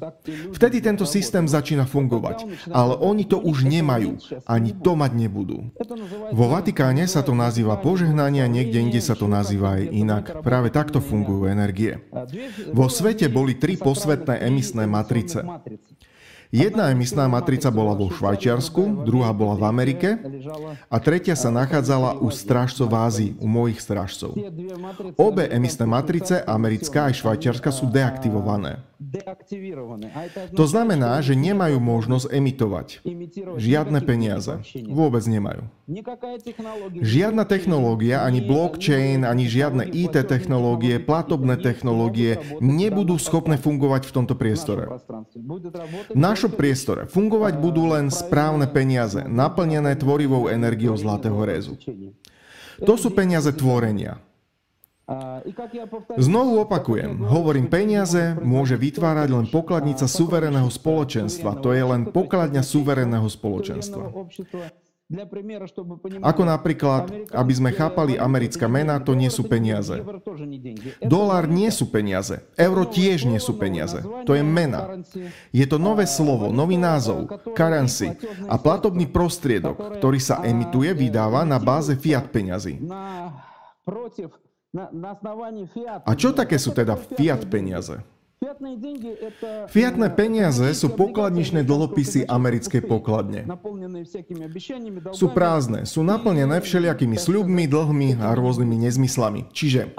Vtedy 0.53 0.79
tento 0.79 1.03
systém 1.09 1.45
začína 1.45 1.89
fungovať, 1.89 2.69
ale 2.71 2.93
oni 2.97 3.25
to 3.27 3.41
už 3.41 3.65
nemajú, 3.67 4.17
ani 4.45 4.71
to 4.77 4.93
mať 4.95 5.11
nebudú. 5.17 5.73
Vo 6.31 6.45
Vatikáne 6.51 7.05
sa 7.09 7.25
to 7.25 7.35
nazýva 7.35 7.81
požehnanie 7.81 8.45
a 8.45 8.49
niekde 8.51 8.79
inde 8.79 9.01
sa 9.01 9.17
to 9.17 9.25
nazýva 9.27 9.81
aj 9.81 9.83
inak. 9.91 10.25
Práve 10.45 10.69
takto 10.71 11.03
fungujú 11.03 11.49
energie. 11.49 11.99
Vo 12.71 12.87
svete 12.87 13.27
boli 13.27 13.57
tri 13.57 13.75
posvetné 13.75 14.45
emisné 14.45 14.87
matrice. 14.87 15.43
Jedna 16.51 16.91
emisná 16.91 17.31
matrica 17.31 17.72
bola 17.72 17.96
vo 17.96 18.12
Švajčiarsku, 18.12 19.08
druhá 19.08 19.31
bola 19.31 19.55
v 19.55 19.63
Amerike 19.72 20.20
a 20.91 21.00
tretia 21.00 21.31
sa 21.39 21.48
nachádzala 21.48 22.20
u 22.20 22.27
strážcov 22.27 22.91
v 22.91 22.96
Ázii, 23.00 23.29
u 23.39 23.48
mojich 23.48 23.79
strážcov. 23.79 24.36
Obe 25.15 25.48
emisné 25.48 25.88
matrice, 25.88 26.43
americká 26.43 27.08
aj 27.08 27.24
švajčiarska, 27.24 27.72
sú 27.72 27.88
deaktivované. 27.88 28.84
To 30.53 30.65
znamená, 30.70 31.24
že 31.25 31.34
nemajú 31.34 31.81
možnosť 31.81 32.29
emitovať. 32.29 32.88
Žiadne 33.58 34.00
peniaze. 34.05 34.62
Vôbec 34.91 35.25
nemajú. 35.25 35.65
Žiadna 37.01 37.43
technológia, 37.50 38.22
ani 38.22 38.46
blockchain, 38.46 39.25
ani 39.25 39.50
žiadne 39.50 39.89
IT 39.89 40.22
technológie, 40.29 41.01
platobné 41.01 41.58
technológie 41.58 42.62
nebudú 42.62 43.17
schopné 43.17 43.58
fungovať 43.58 44.05
v 44.05 44.13
tomto 44.13 44.38
priestore. 44.38 44.86
Náš 46.13 46.40
našom 46.41 46.57
priestore 46.57 47.05
fungovať 47.05 47.53
budú 47.62 47.93
len 47.93 48.10
správne 48.10 48.65
peniaze, 48.65 49.21
naplnené 49.29 49.93
tvorivou 49.93 50.50
energiou 50.50 50.98
zlatého 50.98 51.38
rezu. 51.45 51.77
To 52.81 52.98
sú 52.98 53.13
peniaze 53.13 53.53
tvorenia. 53.53 54.17
Znovu 56.17 56.65
opakujem, 56.65 57.21
hovorím 57.29 57.69
peniaze 57.69 58.33
môže 58.41 58.74
vytvárať 58.74 59.29
len 59.29 59.45
pokladnica 59.53 60.10
suvereného 60.10 60.65
spoločenstva. 60.65 61.62
To 61.62 61.77
je 61.77 61.83
len 61.86 62.10
pokladňa 62.10 62.65
suvereného 62.65 63.29
spoločenstva. 63.29 64.10
Ako 66.23 66.41
napríklad, 66.47 67.11
aby 67.35 67.53
sme 67.53 67.75
chápali 67.75 68.15
americké 68.15 68.63
mená, 68.71 68.95
to 69.03 69.11
nie 69.11 69.27
sú 69.27 69.43
peniaze. 69.43 69.99
Dolár 71.03 71.51
nie 71.51 71.67
sú 71.67 71.91
peniaze. 71.91 72.39
Euro 72.55 72.87
tiež 72.87 73.27
nie 73.27 73.39
sú 73.43 73.59
peniaze. 73.59 73.99
To 74.23 74.31
je 74.31 74.43
mena. 74.43 74.87
Je 75.51 75.67
to 75.67 75.75
nové 75.75 76.07
slovo, 76.07 76.55
nový 76.55 76.79
názov, 76.79 77.27
currency 77.51 78.15
a 78.47 78.55
platobný 78.55 79.11
prostriedok, 79.11 79.99
ktorý 79.99 80.19
sa 80.23 80.39
emituje, 80.47 80.95
vydáva 80.95 81.43
na 81.43 81.59
báze 81.59 81.91
fiat 81.99 82.31
peňazí. 82.31 82.79
A 86.07 86.11
čo 86.15 86.31
také 86.31 86.55
sú 86.55 86.71
teda 86.71 86.95
fiat 86.95 87.43
peniaze? 87.51 87.99
Fiatné 89.69 90.07
peniaze 90.17 90.65
sú 90.74 90.89
pokladničné 90.98 91.62
dlhopisy 91.62 92.25
americkej 92.25 92.81
pokladne. 92.89 93.45
Sú 95.13 95.29
prázdne, 95.29 95.86
sú 95.86 96.01
naplnené 96.01 96.57
všelijakými 96.57 97.21
sľubmi, 97.21 97.69
dlhmi 97.69 98.17
a 98.17 98.33
rôznymi 98.33 98.89
nezmyslami. 98.89 99.45
Čiže, 99.53 99.93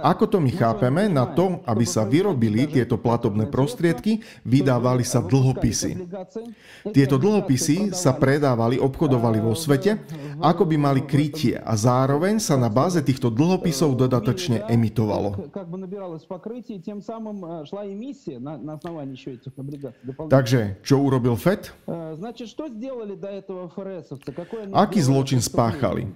ako 0.00 0.24
to 0.32 0.38
my 0.40 0.48
chápeme, 0.56 1.12
na 1.12 1.28
to, 1.28 1.60
aby 1.68 1.84
sa 1.84 2.08
vyrobili 2.08 2.64
tieto 2.64 2.96
platobné 2.96 3.44
prostriedky, 3.44 4.24
vydávali 4.48 5.04
sa 5.04 5.20
dlhopisy. 5.20 6.08
Tieto 6.96 7.20
dlhopisy 7.20 7.92
sa 7.92 8.16
predávali, 8.16 8.80
obchodovali 8.80 9.36
vo 9.36 9.52
svete, 9.52 10.00
ako 10.40 10.64
by 10.64 10.76
mali 10.80 11.04
krytie 11.04 11.60
a 11.60 11.76
zároveň 11.76 12.40
sa 12.40 12.56
na 12.56 12.72
báze 12.72 13.04
týchto 13.04 13.28
dlhopisov 13.28 14.00
dodatočne 14.00 14.64
emitovalo. 14.64 15.36
шла 17.65 17.87
эмиссия 17.87 18.39
на, 18.39 18.57
на 18.57 18.73
основании 18.73 19.15
еще 19.15 19.33
этих 19.33 19.57
облигаций. 19.57 20.01
Takže, 20.29 20.77
čo 20.83 21.01
urobil 21.01 21.39
FED? 21.39 21.71
Значит, 22.15 22.49
что 22.49 22.67
сделали 22.67 23.15
до 23.15 23.29
этого 23.29 23.69
ФРСовцы? 23.69 24.29
Aký 24.73 24.99
zločin 25.01 25.41
spáchali? 25.41 26.11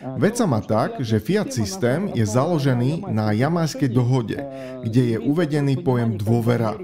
Vec 0.00 0.36
sa 0.36 0.44
má 0.48 0.60
tak, 0.60 1.00
že 1.00 1.20
fiat 1.20 1.52
systém 1.52 2.12
je 2.12 2.24
založený 2.24 3.04
na 3.08 3.32
jamajskej 3.32 3.88
dohode, 3.88 4.36
kde 4.84 5.16
je 5.16 5.18
uvedený 5.20 5.80
pojem 5.80 6.16
dôvera. 6.16 6.76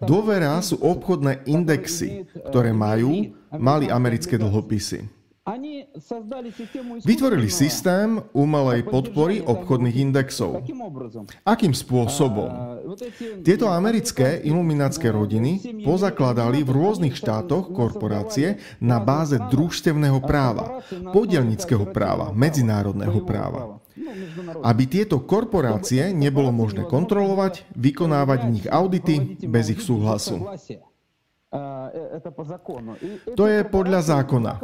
Dôvera 0.00 0.56
sú 0.64 0.80
obchodné 0.80 1.44
indexy, 1.48 2.24
ktoré 2.48 2.72
majú, 2.72 3.36
mali 3.52 3.92
americké 3.92 4.40
dlhopisy. 4.40 5.04
Vytvorili 7.05 7.49
systém 7.49 8.21
umelej 8.37 8.85
podpory 8.85 9.41
obchodných 9.41 9.97
indexov. 9.97 10.61
Akým 11.41 11.73
spôsobom? 11.73 12.49
Tieto 13.41 13.71
americké 13.73 14.45
iluminátske 14.45 15.09
rodiny 15.09 15.81
pozakladali 15.81 16.61
v 16.61 16.69
rôznych 16.69 17.15
štátoch 17.17 17.73
korporácie 17.73 18.61
na 18.77 19.01
báze 19.01 19.41
družstevného 19.41 20.21
práva, 20.21 20.85
podielnického 21.15 21.89
práva, 21.89 22.29
medzinárodného 22.29 23.25
práva. 23.25 23.81
Aby 24.61 24.83
tieto 24.85 25.21
korporácie 25.21 26.13
nebolo 26.13 26.53
možné 26.53 26.85
kontrolovať, 26.85 27.65
vykonávať 27.73 28.39
v 28.45 28.51
nich 28.53 28.67
audity 28.69 29.15
bez 29.49 29.73
ich 29.73 29.81
súhlasu. 29.81 30.45
Э, 31.54 32.18
to 33.38 33.46
je 33.46 33.62
podľa 33.62 34.00
zákona. 34.02 34.58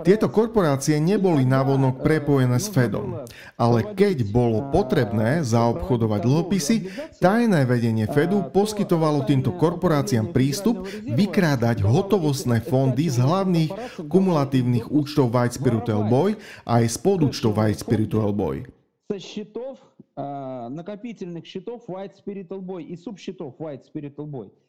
Tieto 0.00 0.26
korporácie 0.32 0.96
neboli 0.96 1.44
návonok 1.44 2.00
prepojené 2.00 2.56
s 2.56 2.72
Fedom, 2.72 3.20
ale 3.60 3.92
keď 3.92 4.24
bolo 4.32 4.72
potrebné 4.72 5.44
zaobchodovať 5.44 6.20
dlhopisy, 6.24 6.76
tajné 7.20 7.68
vedenie 7.68 8.08
Fedu 8.08 8.48
poskytovalo 8.56 9.28
týmto 9.28 9.52
korporáciám 9.52 10.32
prístup 10.32 10.88
vykrádať 11.04 11.84
hotovostné 11.84 12.64
fondy 12.64 13.12
z 13.12 13.20
hlavných 13.20 14.00
kumulatívnych 14.08 14.88
účtov 14.88 15.28
White 15.28 15.60
Spiritual 15.60 16.08
Boy 16.08 16.40
a 16.64 16.80
aj 16.80 16.88
z 16.88 16.96
podúčtov 17.04 17.60
White 17.60 17.84
Spiritual 17.84 18.32
Boy. 18.32 18.64
накопительных 20.72 21.44
счетов 21.44 21.84
White 21.84 22.16
Spiritual 22.16 22.64
Boy 22.64 22.88
и 22.88 22.96
субсчетов 22.96 23.60
White 23.60 23.84
Spiritual 23.84 24.24
Boy – 24.24 24.62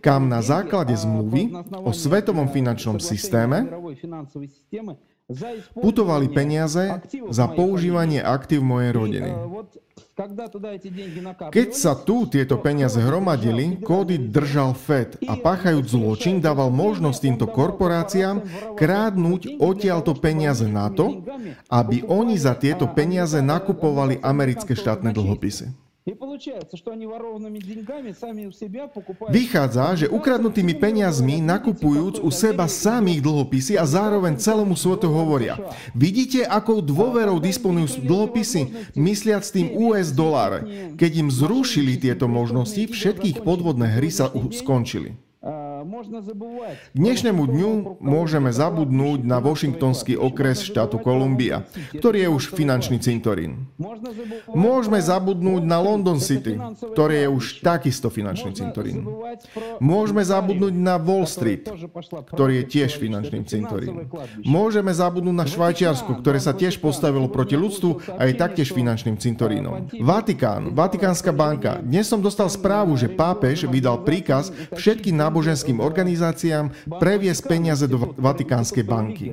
kam 0.00 0.28
na 0.28 0.40
základe 0.42 0.96
zmluvy 0.96 1.52
o 1.84 1.92
svetovom 1.92 2.48
finančnom 2.48 3.00
systéme 3.00 3.66
putovali 5.74 6.30
peniaze 6.30 7.02
za 7.34 7.46
používanie 7.50 8.22
aktív 8.22 8.62
mojej 8.62 8.92
rodiny. 8.94 9.30
Keď 11.52 11.68
sa 11.76 11.92
tu 11.92 12.24
tieto 12.24 12.56
peniaze 12.56 12.96
hromadili, 12.96 13.76
kódy 13.84 14.16
držal 14.32 14.72
Fed 14.72 15.20
a 15.28 15.36
páchajúc 15.36 15.92
zločin 15.92 16.40
dával 16.40 16.72
možnosť 16.72 17.18
týmto 17.20 17.44
korporáciám 17.44 18.40
krádnuť 18.80 19.60
odtiaľto 19.60 20.16
peniaze 20.16 20.64
na 20.64 20.88
to, 20.88 21.20
aby 21.68 22.00
oni 22.08 22.40
za 22.40 22.56
tieto 22.56 22.88
peniaze 22.88 23.44
nakupovali 23.44 24.16
americké 24.24 24.72
štátne 24.72 25.12
dlhopisy. 25.12 25.85
Vychádza, 29.26 29.84
že 29.98 30.06
ukradnutými 30.06 30.74
peniazmi 30.78 31.42
nakupujúc 31.42 32.22
u 32.22 32.30
seba 32.30 32.70
samých 32.70 33.18
dlhopisy 33.18 33.74
a 33.74 33.82
zároveň 33.82 34.38
celému 34.38 34.78
svetu 34.78 35.10
hovoria. 35.10 35.58
Vidíte, 35.98 36.46
akou 36.46 36.78
dôverou 36.78 37.42
disponujú 37.42 38.06
dlhopisy, 38.06 38.94
mysliac 38.94 39.42
tým 39.50 39.74
US 39.90 40.14
doláre. 40.14 40.94
Keď 40.94 41.26
im 41.26 41.28
zrušili 41.34 41.98
tieto 41.98 42.30
možnosti, 42.30 42.86
všetkých 42.86 43.42
podvodné 43.42 43.98
hry 43.98 44.06
sa 44.14 44.30
skončili. 44.30 45.25
Dnešnému 46.96 47.42
dňu 47.48 47.72
môžeme 48.00 48.48
zabudnúť 48.52 49.26
na 49.26 49.42
Washingtonský 49.42 50.16
okres 50.16 50.64
štátu 50.64 51.00
Kolumbia, 51.00 51.66
ktorý 51.96 52.24
je 52.24 52.30
už 52.30 52.44
finančný 52.54 53.00
cintorín. 53.02 53.68
Môžeme 54.52 55.00
zabudnúť 55.02 55.62
na 55.66 55.80
London 55.82 56.20
City, 56.22 56.56
ktorý 56.94 57.26
je 57.26 57.28
už 57.28 57.44
takisto 57.60 58.08
finančný 58.08 58.56
cintorín. 58.56 59.04
Môžeme 59.82 60.22
zabudnúť 60.22 60.72
na 60.76 60.96
Wall 60.96 61.26
Street, 61.28 61.66
ktorý 62.32 62.62
je 62.62 62.64
tiež 62.70 62.96
finančným 62.96 63.44
cintorín. 63.44 64.06
Môžeme 64.46 64.92
zabudnúť 64.94 65.36
na 65.36 65.46
Švajčiarsku, 65.48 66.22
ktoré 66.22 66.38
sa 66.38 66.54
tiež 66.54 66.78
postavilo 66.78 67.26
proti 67.28 67.58
ľudstvu 67.58 68.16
a 68.16 68.28
je 68.28 68.34
taktiež 68.38 68.70
finančným 68.70 69.18
cintorínom. 69.18 69.90
Vatikán, 70.00 70.72
Vatikánska 70.72 71.34
banka. 71.34 71.82
Dnes 71.82 72.06
som 72.06 72.22
dostal 72.22 72.46
správu, 72.46 72.94
že 72.94 73.10
pápež 73.10 73.66
vydal 73.66 74.06
príkaz 74.06 74.54
všetkým 74.76 75.16
náboženským 75.18 75.65
mimovládnym 75.66 75.82
organizáciám 75.82 76.66
previesť 76.86 77.42
peniaze 77.46 77.84
do 77.90 78.14
Vatikánskej 78.16 78.84
banky. 78.86 79.26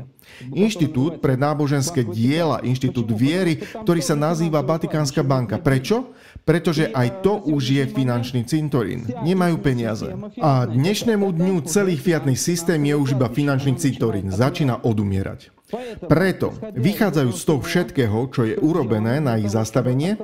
Inštitút 0.55 1.19
pre 1.19 1.37
náboženské 1.37 2.03
diela, 2.07 2.63
Inštitút 2.63 3.11
viery, 3.13 3.59
ktorý 3.59 4.01
sa 4.01 4.15
nazýva 4.17 4.63
Vatikánska 4.63 5.21
banka. 5.21 5.59
Prečo? 5.59 6.15
Pretože 6.43 6.91
aj 6.91 7.23
to 7.23 7.39
už 7.47 7.63
je 7.79 7.83
finančný 7.87 8.43
cintorín. 8.43 9.07
Nemajú 9.23 9.63
peniaze. 9.63 10.11
A 10.43 10.67
dnešnému 10.67 11.31
dňu 11.31 11.55
celý 11.63 11.95
fiatný 11.95 12.35
systém 12.35 12.83
je 12.83 12.95
už 12.95 13.15
iba 13.15 13.31
finančný 13.31 13.79
cintorín. 13.79 14.27
Začína 14.27 14.83
odumierať. 14.83 15.53
Preto, 16.05 16.53
vychádzajú 16.73 17.31
z 17.33 17.43
toho 17.43 17.59
všetkého, 17.61 18.17
čo 18.29 18.41
je 18.45 18.55
urobené 18.61 19.17
na 19.19 19.37
ich 19.41 19.49
zastavenie, 19.49 20.17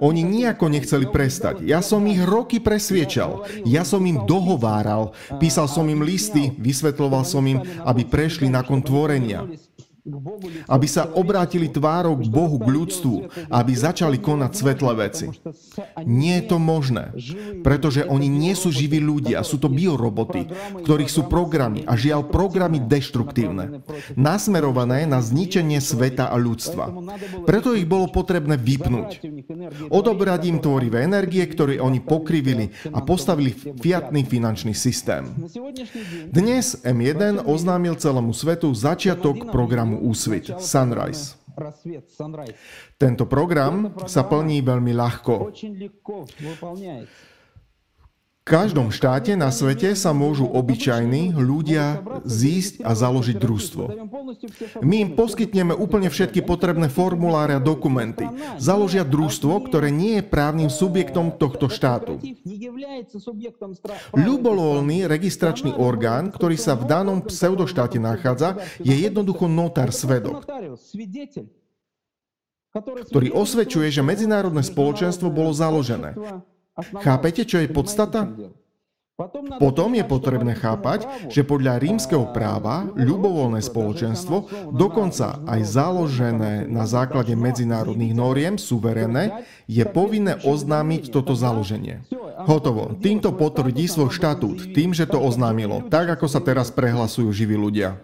oni 0.00 0.22
nejako 0.24 0.72
nechceli 0.72 1.06
prestať. 1.08 1.60
Ja 1.64 1.84
som 1.84 2.04
ich 2.08 2.20
roky 2.22 2.58
presviečal, 2.58 3.44
ja 3.68 3.84
som 3.84 4.02
im 4.04 4.24
dohováral, 4.24 5.12
písal 5.36 5.68
som 5.68 5.84
im 5.88 6.00
listy, 6.00 6.52
vysvetloval 6.56 7.24
som 7.28 7.44
im, 7.44 7.60
aby 7.84 8.02
prešli 8.08 8.48
na 8.48 8.64
kontvorenia 8.64 9.44
aby 10.66 10.86
sa 10.90 11.06
obrátili 11.14 11.70
tvárou 11.70 12.18
k 12.18 12.26
Bohu, 12.26 12.58
k 12.58 12.66
ľudstvu, 12.66 13.14
aby 13.46 13.72
začali 13.72 14.18
konať 14.18 14.50
svetlé 14.50 14.92
veci. 14.98 15.26
Nie 16.02 16.42
je 16.42 16.48
to 16.50 16.58
možné, 16.58 17.14
pretože 17.62 18.02
oni 18.10 18.26
nie 18.26 18.58
sú 18.58 18.74
živí 18.74 18.98
ľudia, 18.98 19.46
sú 19.46 19.62
to 19.62 19.70
bioroboty, 19.70 20.50
v 20.50 20.82
ktorých 20.82 21.06
sú 21.06 21.30
programy 21.30 21.86
a 21.86 21.94
žiaľ 21.94 22.26
programy 22.26 22.82
deštruktívne, 22.82 23.86
nasmerované 24.18 25.06
na 25.06 25.22
zničenie 25.22 25.78
sveta 25.78 26.34
a 26.34 26.36
ľudstva. 26.36 26.90
Preto 27.46 27.78
ich 27.78 27.86
bolo 27.86 28.10
potrebné 28.10 28.58
vypnúť. 28.58 29.22
Odobrať 29.86 30.50
im 30.50 30.58
tvorivé 30.58 31.06
energie, 31.06 31.46
ktoré 31.46 31.78
oni 31.78 32.02
pokrivili 32.02 32.74
a 32.90 33.06
postavili 33.06 33.54
fiatný 33.54 34.26
finančný 34.26 34.74
systém. 34.74 35.30
Dnes 36.26 36.74
M1 36.82 37.46
oznámil 37.46 37.94
celému 37.94 38.34
svetu 38.34 38.74
začiatok 38.74 39.54
programu 39.54 39.91
programu 39.92 40.08
Úsvit, 40.08 40.46
Sunrise. 40.60 41.36
Tento 42.96 43.28
program 43.28 43.92
sa 44.08 44.24
plní 44.24 44.64
veľmi 44.64 44.92
ľahko. 44.96 45.52
Každom 48.42 48.90
štáte 48.90 49.38
na 49.38 49.54
svete 49.54 49.94
sa 49.94 50.10
môžu 50.10 50.50
obyčajní 50.50 51.30
ľudia 51.38 52.02
zísť 52.26 52.82
a 52.82 52.90
založiť 52.90 53.38
družstvo. 53.38 53.84
My 54.82 55.06
im 55.06 55.10
poskytneme 55.14 55.70
úplne 55.78 56.10
všetky 56.10 56.42
potrebné 56.42 56.90
formuláre 56.90 57.54
a 57.54 57.62
dokumenty. 57.62 58.26
Založia 58.58 59.06
družstvo, 59.06 59.70
ktoré 59.70 59.94
nie 59.94 60.18
je 60.18 60.26
právnym 60.26 60.74
subjektom 60.74 61.38
tohto 61.38 61.70
štátu. 61.70 62.18
Ľubovoľný 64.10 65.06
registračný 65.06 65.78
orgán, 65.78 66.34
ktorý 66.34 66.58
sa 66.58 66.74
v 66.74 66.90
danom 66.90 67.22
pseudoštáte 67.22 68.02
nachádza, 68.02 68.58
je 68.82 68.90
jednoducho 68.90 69.46
notár 69.46 69.94
svedok 69.94 70.42
ktorý 73.12 73.36
osvedčuje, 73.36 73.92
že 73.92 74.00
medzinárodné 74.00 74.64
spoločenstvo 74.64 75.28
bolo 75.28 75.52
založené. 75.52 76.16
Chápete, 76.78 77.44
čo 77.44 77.60
je 77.60 77.68
podstata? 77.68 78.32
Potom 79.60 79.92
je 79.92 80.02
potrebné 80.08 80.56
chápať, 80.56 81.04
že 81.28 81.44
podľa 81.44 81.78
rímskeho 81.78 82.32
práva 82.32 82.88
ľubovoľné 82.96 83.60
spoločenstvo, 83.60 84.48
dokonca 84.72 85.36
aj 85.44 85.60
založené 85.68 86.64
na 86.66 86.88
základe 86.88 87.36
medzinárodných 87.36 88.16
noriem, 88.16 88.54
suverénne, 88.56 89.44
je 89.68 89.84
povinné 89.84 90.40
oznámiť 90.40 91.12
toto 91.12 91.36
založenie. 91.36 92.02
Hotovo. 92.48 92.98
Týmto 92.98 93.30
potvrdí 93.36 93.86
svoj 93.86 94.10
štatút, 94.10 94.74
tým, 94.74 94.90
že 94.90 95.06
to 95.06 95.20
oznámilo, 95.22 95.86
tak 95.86 96.18
ako 96.18 96.26
sa 96.26 96.42
teraz 96.42 96.74
prehlasujú 96.74 97.30
živí 97.30 97.54
ľudia. 97.54 98.02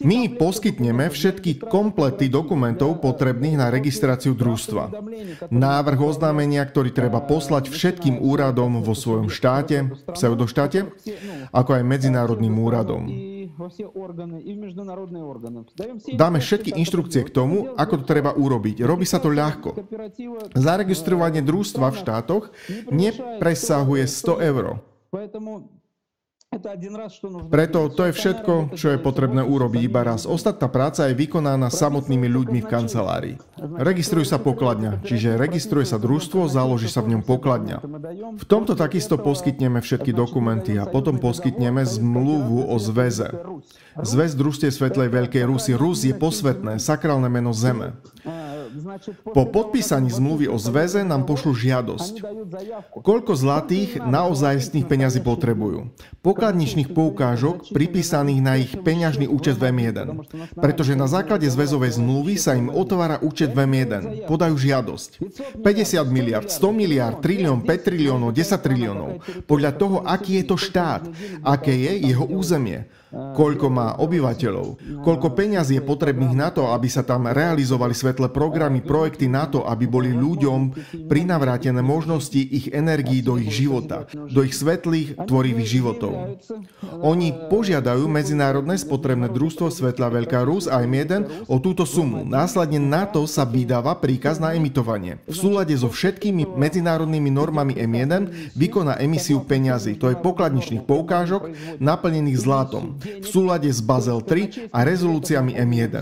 My 0.00 0.32
poskytneme 0.32 1.12
všetky 1.12 1.60
komplety 1.68 2.32
dokumentov 2.32 3.04
potrebných 3.04 3.60
na 3.60 3.68
registráciu 3.68 4.32
družstva. 4.32 4.92
Návrh 5.52 5.98
oznámenia, 6.00 6.64
ktorý 6.64 6.90
treba 6.94 7.20
poslať 7.20 7.68
všetkým 7.68 8.22
úradom 8.22 8.80
vo 8.80 8.94
svojom 8.96 9.28
štáte, 9.28 9.92
pseudoštáte, 10.08 10.88
ako 11.52 11.70
aj 11.76 11.82
medzinárodným 11.84 12.56
úradom. 12.56 13.35
Dáme 16.16 16.38
všetky 16.40 16.70
inštrukcie 16.74 17.22
k 17.26 17.30
tomu, 17.30 17.74
ako 17.78 18.02
to 18.02 18.04
treba 18.04 18.34
urobiť. 18.34 18.82
Robí 18.82 19.06
sa 19.06 19.22
to 19.22 19.30
ľahko. 19.30 19.74
Zaregistrovanie 20.56 21.42
družstva 21.42 21.92
v 21.92 21.96
štátoch 22.00 22.44
nepresahuje 22.90 24.04
100 24.08 24.48
eur. 24.50 24.64
Preto 27.50 27.78
to 27.92 28.02
je 28.08 28.12
všetko, 28.12 28.76
čo 28.76 28.86
je 28.94 28.98
potrebné 28.98 29.44
urobiť 29.44 29.80
iba 29.84 30.02
raz. 30.02 30.24
Ostatná 30.24 30.66
práca 30.66 31.06
je 31.08 31.18
vykonaná 31.18 31.68
samotnými 31.68 32.28
ľuďmi 32.28 32.60
v 32.64 32.70
kancelárii. 32.70 33.36
Registruje 33.80 34.24
sa 34.24 34.40
pokladňa, 34.40 35.04
čiže 35.04 35.40
registruje 35.40 35.84
sa 35.84 36.00
družstvo, 36.00 36.48
založí 36.48 36.88
sa 36.88 37.04
v 37.04 37.16
ňom 37.16 37.22
pokladňa. 37.22 37.76
V 38.36 38.44
tomto 38.48 38.76
takisto 38.76 39.20
poskytneme 39.20 39.80
všetky 39.80 40.12
dokumenty 40.12 40.76
a 40.80 40.88
potom 40.88 41.20
poskytneme 41.20 41.84
zmluvu 41.84 42.68
o 42.68 42.76
zväze. 42.80 43.32
Zväz 43.96 44.36
družstie 44.36 44.68
Svetlej 44.68 45.08
Veľkej 45.08 45.44
Rusy. 45.48 45.72
Rus 45.72 46.04
je 46.04 46.12
posvetné, 46.12 46.76
sakrálne 46.76 47.32
meno 47.32 47.56
Zeme. 47.56 47.96
Po 49.32 49.44
podpísaní 49.46 50.10
zmluvy 50.10 50.48
o 50.48 50.58
zväze 50.58 51.04
nám 51.04 51.24
pošlu 51.24 51.54
žiadosť. 51.54 52.24
Koľko 53.02 53.32
zlatých 53.34 54.02
naozajstných 54.02 54.86
peňazí 54.86 55.20
potrebujú? 55.22 55.90
Pokladničných 56.22 56.90
poukážok 56.90 57.70
pripísaných 57.70 58.40
na 58.42 58.54
ich 58.58 58.72
peňažný 58.74 59.30
účet 59.30 59.58
v 59.58 59.70
M1. 59.70 60.26
Pretože 60.58 60.98
na 60.98 61.06
základe 61.06 61.46
zväzovej 61.46 61.98
zmluvy 61.98 62.34
sa 62.38 62.58
im 62.58 62.72
otvára 62.72 63.22
účet 63.22 63.54
v 63.54 63.66
M1. 63.66 64.26
Podajú 64.26 64.54
žiadosť. 64.58 65.10
50 65.62 66.06
miliard, 66.10 66.48
100 66.50 66.70
miliard, 66.74 67.16
trilión, 67.22 67.62
5 67.62 67.86
triliónov, 67.86 68.34
10 68.34 68.58
triliónov. 68.58 69.10
Podľa 69.46 69.72
toho, 69.74 69.96
aký 70.02 70.42
je 70.42 70.44
to 70.46 70.56
štát, 70.58 71.06
aké 71.46 71.74
je 71.74 71.92
jeho 72.10 72.26
územie 72.26 72.88
koľko 73.16 73.66
má 73.72 73.96
obyvateľov, 74.00 75.00
koľko 75.00 75.28
peňazí 75.32 75.80
je 75.80 75.84
potrebných 75.84 76.34
na 76.36 76.48
to, 76.52 76.68
aby 76.72 76.88
sa 76.88 77.04
tam 77.04 77.28
realizovali 77.28 77.92
svetlé 77.96 78.28
programy, 78.28 78.84
projekty 78.84 79.28
na 79.28 79.48
to, 79.48 79.64
aby 79.64 79.88
boli 79.88 80.12
ľuďom 80.12 80.72
prinavrátené 81.08 81.80
možnosti 81.80 82.36
ich 82.36 82.68
energií 82.72 83.20
do 83.24 83.40
ich 83.40 83.52
života, 83.52 84.04
do 84.12 84.40
ich 84.44 84.52
svetlých, 84.56 85.16
tvorivých 85.28 85.68
životov. 85.68 86.40
Oni 87.00 87.32
požiadajú 87.32 88.08
Medzinárodné 88.08 88.76
spotrebné 88.80 89.28
družstvo 89.32 89.68
Svetla 89.72 90.12
Veľká 90.12 90.44
Rus 90.44 90.68
a 90.68 90.80
M1 90.80 91.48
o 91.48 91.56
túto 91.60 91.84
sumu. 91.84 92.24
Následne 92.24 92.80
na 92.80 93.04
to 93.08 93.24
sa 93.28 93.44
vydáva 93.44 93.96
príkaz 93.96 94.40
na 94.40 94.52
emitovanie. 94.56 95.20
V 95.28 95.36
súlade 95.36 95.72
so 95.76 95.88
všetkými 95.92 96.56
medzinárodnými 96.56 97.28
normami 97.32 97.76
M1 97.76 98.52
vykoná 98.56 98.96
emisiu 99.00 99.44
peňazí, 99.44 99.96
to 100.00 100.12
je 100.12 100.16
pokladničných 100.16 100.84
poukážok 100.84 101.52
naplnených 101.80 102.38
zlatom 102.40 102.96
v 103.22 103.26
súlade 103.26 103.70
s 103.70 103.80
Basel 103.80 104.20
3 104.20 104.70
a 104.74 104.78
rezolúciami 104.82 105.54
M1. 105.54 105.94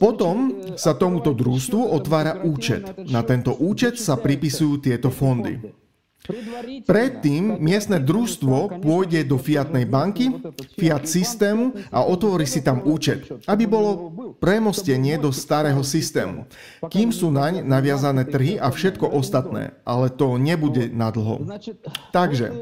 Potom 0.00 0.36
sa 0.80 0.96
tomuto 0.96 1.36
družstvu 1.36 1.92
otvára 1.92 2.40
účet. 2.40 2.80
Na 3.12 3.20
tento 3.20 3.52
účet 3.52 4.00
sa 4.00 4.16
pripisujú 4.16 4.80
tieto 4.80 5.12
fondy. 5.12 5.60
Predtým 6.86 7.62
miestne 7.62 8.02
družstvo 8.02 8.82
pôjde 8.82 9.22
do 9.26 9.38
fiatnej 9.38 9.86
banky, 9.86 10.30
fiat 10.74 11.06
systému 11.06 11.74
a 11.90 12.02
otvorí 12.02 12.44
si 12.46 12.62
tam 12.62 12.82
účet, 12.82 13.30
aby 13.46 13.64
bolo 13.66 14.12
premostenie 14.42 15.16
do 15.16 15.30
starého 15.30 15.80
systému, 15.80 16.46
kým 16.90 17.14
sú 17.14 17.30
naň 17.30 17.62
naviazané 17.62 18.26
trhy 18.26 18.58
a 18.58 18.70
všetko 18.70 19.08
ostatné, 19.10 19.78
ale 19.86 20.10
to 20.10 20.36
nebude 20.36 20.90
nadlho. 20.90 21.46
Takže, 22.10 22.52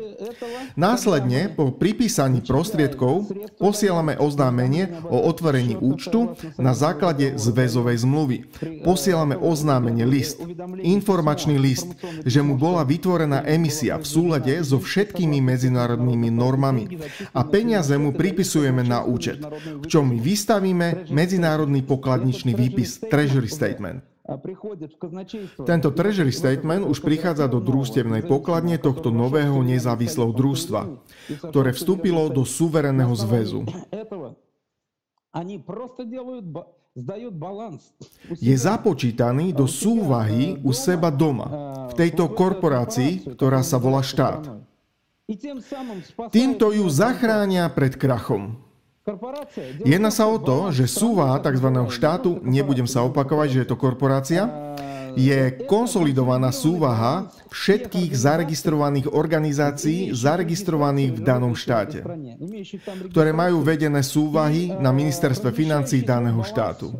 následne 0.79 1.53
po 1.53 1.73
pripísaní 1.73 2.45
prostriedkov 2.45 3.33
posielame 3.59 4.17
oznámenie 4.21 4.93
o 5.09 5.25
otvorení 5.29 5.77
účtu 5.79 6.37
na 6.61 6.73
základe 6.77 7.37
zväzovej 7.41 8.05
zmluvy. 8.05 8.37
Posielame 8.85 9.35
oznámenie 9.39 10.05
list, 10.05 10.41
informačný 10.81 11.57
list, 11.57 11.91
že 12.25 12.41
mu 12.45 12.57
bola 12.59 12.85
vytvorená 12.85 13.43
emisia 13.55 13.95
v 13.97 14.07
súlade 14.07 14.55
so 14.67 14.83
všetkými 14.83 15.39
medzinárodnými 15.39 16.29
normami 16.35 16.99
a 17.31 17.41
peniaze 17.47 17.95
mu 17.95 18.11
pripisujeme 18.11 18.83
na 18.83 19.07
účet, 19.07 19.39
v 19.81 19.87
čom 19.87 20.11
my 20.11 20.19
vystavíme 20.19 21.09
medzinárodný 21.15 21.87
pokladničný 21.87 22.53
výpis 22.53 22.99
Treasury 23.07 23.47
Statement. 23.47 24.03
Tento 25.69 25.93
Treasury 25.93 26.33
Statement 26.33 26.89
už 26.89 27.05
prichádza 27.05 27.45
do 27.45 27.61
družstevnej 27.61 28.25
pokladne 28.25 28.81
tohto 28.81 29.13
nového 29.13 29.61
nezávislého 29.61 30.33
družstva, 30.33 30.89
ktoré 31.53 31.77
vstúpilo 31.77 32.33
do 32.33 32.49
suverénneho 32.49 33.13
zväzu. 33.13 33.69
Je 38.39 38.55
započítaný 38.55 39.51
do 39.51 39.67
súvahy 39.67 40.63
u 40.63 40.71
seba 40.71 41.11
doma, 41.11 41.51
v 41.91 41.95
tejto 41.99 42.31
korporácii, 42.31 43.35
ktorá 43.35 43.67
sa 43.67 43.83
volá 43.83 43.99
štát. 43.99 44.63
Týmto 46.31 46.71
ju 46.71 46.87
zachránia 46.87 47.67
pred 47.75 47.99
krachom. 47.99 48.63
Jedná 49.83 50.15
sa 50.15 50.31
o 50.31 50.39
to, 50.39 50.71
že 50.71 50.87
súva 50.87 51.35
tzv. 51.43 51.67
štátu, 51.91 52.39
nebudem 52.47 52.87
sa 52.87 53.03
opakovať, 53.03 53.49
že 53.51 53.61
je 53.67 53.69
to 53.69 53.77
korporácia, 53.77 54.47
je 55.15 55.67
konsolidovaná 55.67 56.51
súvaha 56.51 57.31
všetkých 57.51 58.11
zaregistrovaných 58.15 59.11
organizácií 59.11 60.11
zaregistrovaných 60.15 61.11
v 61.17 61.21
danom 61.23 61.55
štáte, 61.55 62.03
ktoré 63.11 63.31
majú 63.31 63.63
vedené 63.63 64.03
súvahy 64.03 64.75
na 64.75 64.91
ministerstve 64.91 65.55
financí 65.55 66.03
daného 66.03 66.43
štátu. 66.43 66.91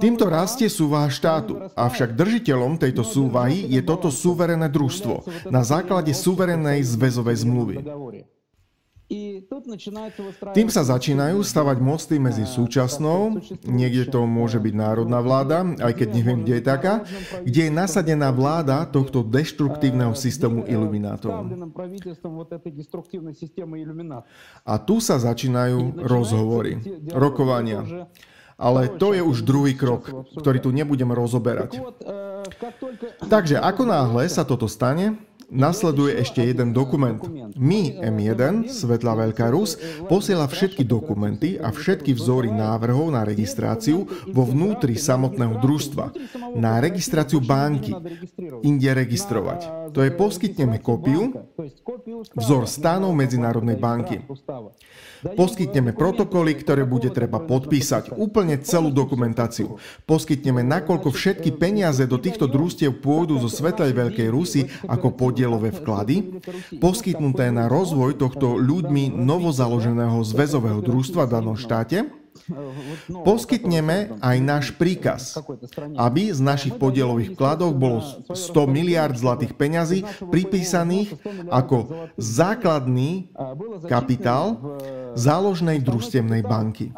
Týmto 0.00 0.24
rastie 0.24 0.72
súvaha 0.72 1.12
štátu, 1.12 1.68
avšak 1.76 2.16
držiteľom 2.16 2.80
tejto 2.80 3.04
súvahy 3.04 3.68
je 3.68 3.84
toto 3.84 4.08
súverené 4.08 4.72
družstvo 4.72 5.20
na 5.52 5.60
základe 5.60 6.16
súverenej 6.16 6.80
zväzovej 6.80 7.44
zmluvy. 7.44 7.76
Tým 10.52 10.68
sa 10.68 10.84
začínajú 10.84 11.40
stavať 11.40 11.80
mosty 11.80 12.20
medzi 12.20 12.44
súčasnou, 12.44 13.40
niekde 13.64 14.04
to 14.12 14.28
môže 14.28 14.60
byť 14.60 14.74
národná 14.76 15.24
vláda, 15.24 15.64
aj 15.80 15.92
keď 15.96 16.08
neviem, 16.12 16.44
kde 16.44 16.60
je 16.60 16.64
taká, 16.64 16.94
kde 17.40 17.60
je 17.68 17.72
nasadená 17.72 18.28
vláda 18.28 18.84
tohto 18.84 19.24
deštruktívneho 19.24 20.12
systému 20.12 20.68
iluminátov. 20.68 21.32
A 24.68 24.74
tu 24.76 25.00
sa 25.00 25.16
začínajú 25.16 26.04
rozhovory, 26.04 26.76
rokovania. 27.08 28.12
Ale 28.58 28.90
to 28.90 29.14
je 29.14 29.22
už 29.22 29.46
druhý 29.46 29.72
krok, 29.72 30.10
ktorý 30.36 30.58
tu 30.60 30.68
nebudeme 30.74 31.16
rozoberať. 31.16 31.80
Takže 33.24 33.56
ako 33.56 33.82
náhle 33.86 34.26
sa 34.28 34.42
toto 34.44 34.66
stane, 34.66 35.27
nasleduje 35.48 36.20
ešte 36.20 36.44
jeden 36.44 36.76
dokument. 36.76 37.16
My, 37.56 37.96
M1, 38.04 38.68
Svetla 38.68 39.16
Veľká 39.16 39.48
Rus, 39.48 39.80
posiela 40.06 40.44
všetky 40.44 40.84
dokumenty 40.84 41.56
a 41.56 41.72
všetky 41.72 42.12
vzory 42.12 42.52
návrhov 42.52 43.08
na 43.12 43.24
registráciu 43.24 44.04
vo 44.28 44.44
vnútri 44.44 44.94
samotného 45.00 45.58
družstva. 45.58 46.12
Na 46.54 46.78
registráciu 46.78 47.40
banky. 47.40 47.96
Inde 48.62 48.92
registrovať. 48.92 49.92
To 49.96 50.04
je 50.04 50.12
poskytneme 50.12 50.84
kopiu, 50.84 51.32
vzor 52.36 52.68
stánov 52.68 53.16
Medzinárodnej 53.16 53.80
banky. 53.80 54.20
Poskytneme 55.18 55.98
protokoly, 55.98 56.54
ktoré 56.54 56.86
bude 56.86 57.10
treba 57.10 57.42
podpísať, 57.42 58.14
úplne 58.14 58.54
celú 58.62 58.94
dokumentáciu. 58.94 59.80
Poskytneme, 60.06 60.62
nakoľko 60.62 61.10
všetky 61.10 61.58
peniaze 61.58 62.06
do 62.06 62.22
týchto 62.22 62.46
družstiev 62.46 63.02
pôjdu 63.02 63.34
zo 63.42 63.50
Svetlej 63.50 63.98
Veľkej 63.98 64.28
Rusy 64.30 64.70
ako 64.86 65.18
podielové 65.38 65.70
vklady, 65.70 66.42
poskytnuté 66.82 67.54
na 67.54 67.70
rozvoj 67.70 68.18
tohto 68.18 68.58
ľuďmi 68.58 69.14
novozaloženého 69.14 70.18
zväzového 70.26 70.82
družstva 70.82 71.30
v 71.30 71.32
danom 71.38 71.54
štáte, 71.54 72.10
Poskytneme 73.08 74.18
aj 74.24 74.36
náš 74.40 74.66
príkaz, 74.72 75.36
aby 76.00 76.32
z 76.32 76.40
našich 76.40 76.80
podielových 76.80 77.36
vkladov 77.36 77.76
bolo 77.76 78.00
100 78.30 78.64
miliard 78.64 79.12
zlatých 79.12 79.52
peňazí 79.52 80.00
pripísaných 80.32 81.18
ako 81.50 82.08
základný 82.16 83.34
kapitál 83.84 84.80
záložnej 85.12 85.82
družstevnej 85.82 86.40
banky. 86.46 86.94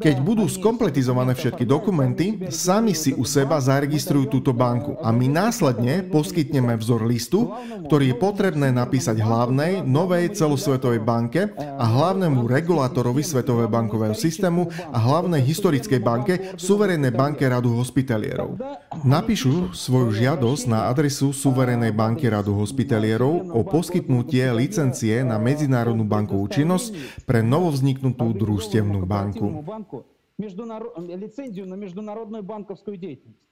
Keď 0.00 0.24
budú 0.24 0.48
skompletizované 0.48 1.36
všetky 1.36 1.68
dokumenty, 1.68 2.48
sami 2.48 2.96
si 2.96 3.12
u 3.12 3.28
seba 3.28 3.60
zaregistrujú 3.60 4.32
túto 4.32 4.56
banku 4.56 4.96
a 5.04 5.12
my 5.12 5.28
následne 5.28 6.00
poskytneme 6.08 6.72
vzor 6.80 7.04
listu, 7.04 7.52
ktorý 7.84 8.16
je 8.16 8.16
potrebné 8.16 8.72
napísať 8.72 9.20
hlavnej, 9.20 9.84
novej 9.84 10.32
celosvetovej 10.32 11.04
banke 11.04 11.52
a 11.60 11.84
hlavnému 11.84 12.48
regulátorovi 12.48 13.20
Svetového 13.20 13.68
bankového 13.68 14.16
systému 14.16 14.72
a 14.88 14.96
hlavnej 14.96 15.44
historickej 15.44 16.00
banke, 16.00 16.56
Suverénnej 16.56 17.12
banke 17.12 17.44
Radu 17.44 17.76
hospitalierov. 17.76 18.56
Napíšu 19.04 19.76
svoju 19.76 20.24
žiadosť 20.24 20.72
na 20.72 20.88
adresu 20.88 21.36
Suverénnej 21.36 21.92
banky 21.92 22.32
Radu 22.32 22.56
hospitalierov 22.56 23.52
o 23.52 23.60
poskytnutie 23.60 24.48
licencie 24.56 25.20
na 25.20 25.36
medzinárodnú 25.36 26.08
bankovú 26.08 26.48
činnosť 26.48 27.20
pre 27.28 27.44
novovzniknutú 27.44 28.32
družstevnú 28.40 29.04
banku 29.04 29.33
banku. 29.33 29.49
банку 29.65 30.05
лицензию 30.39 31.67
на 31.67 31.75
международную 31.75 32.43
банковскую 32.43 32.97
деятельность. 32.97 33.43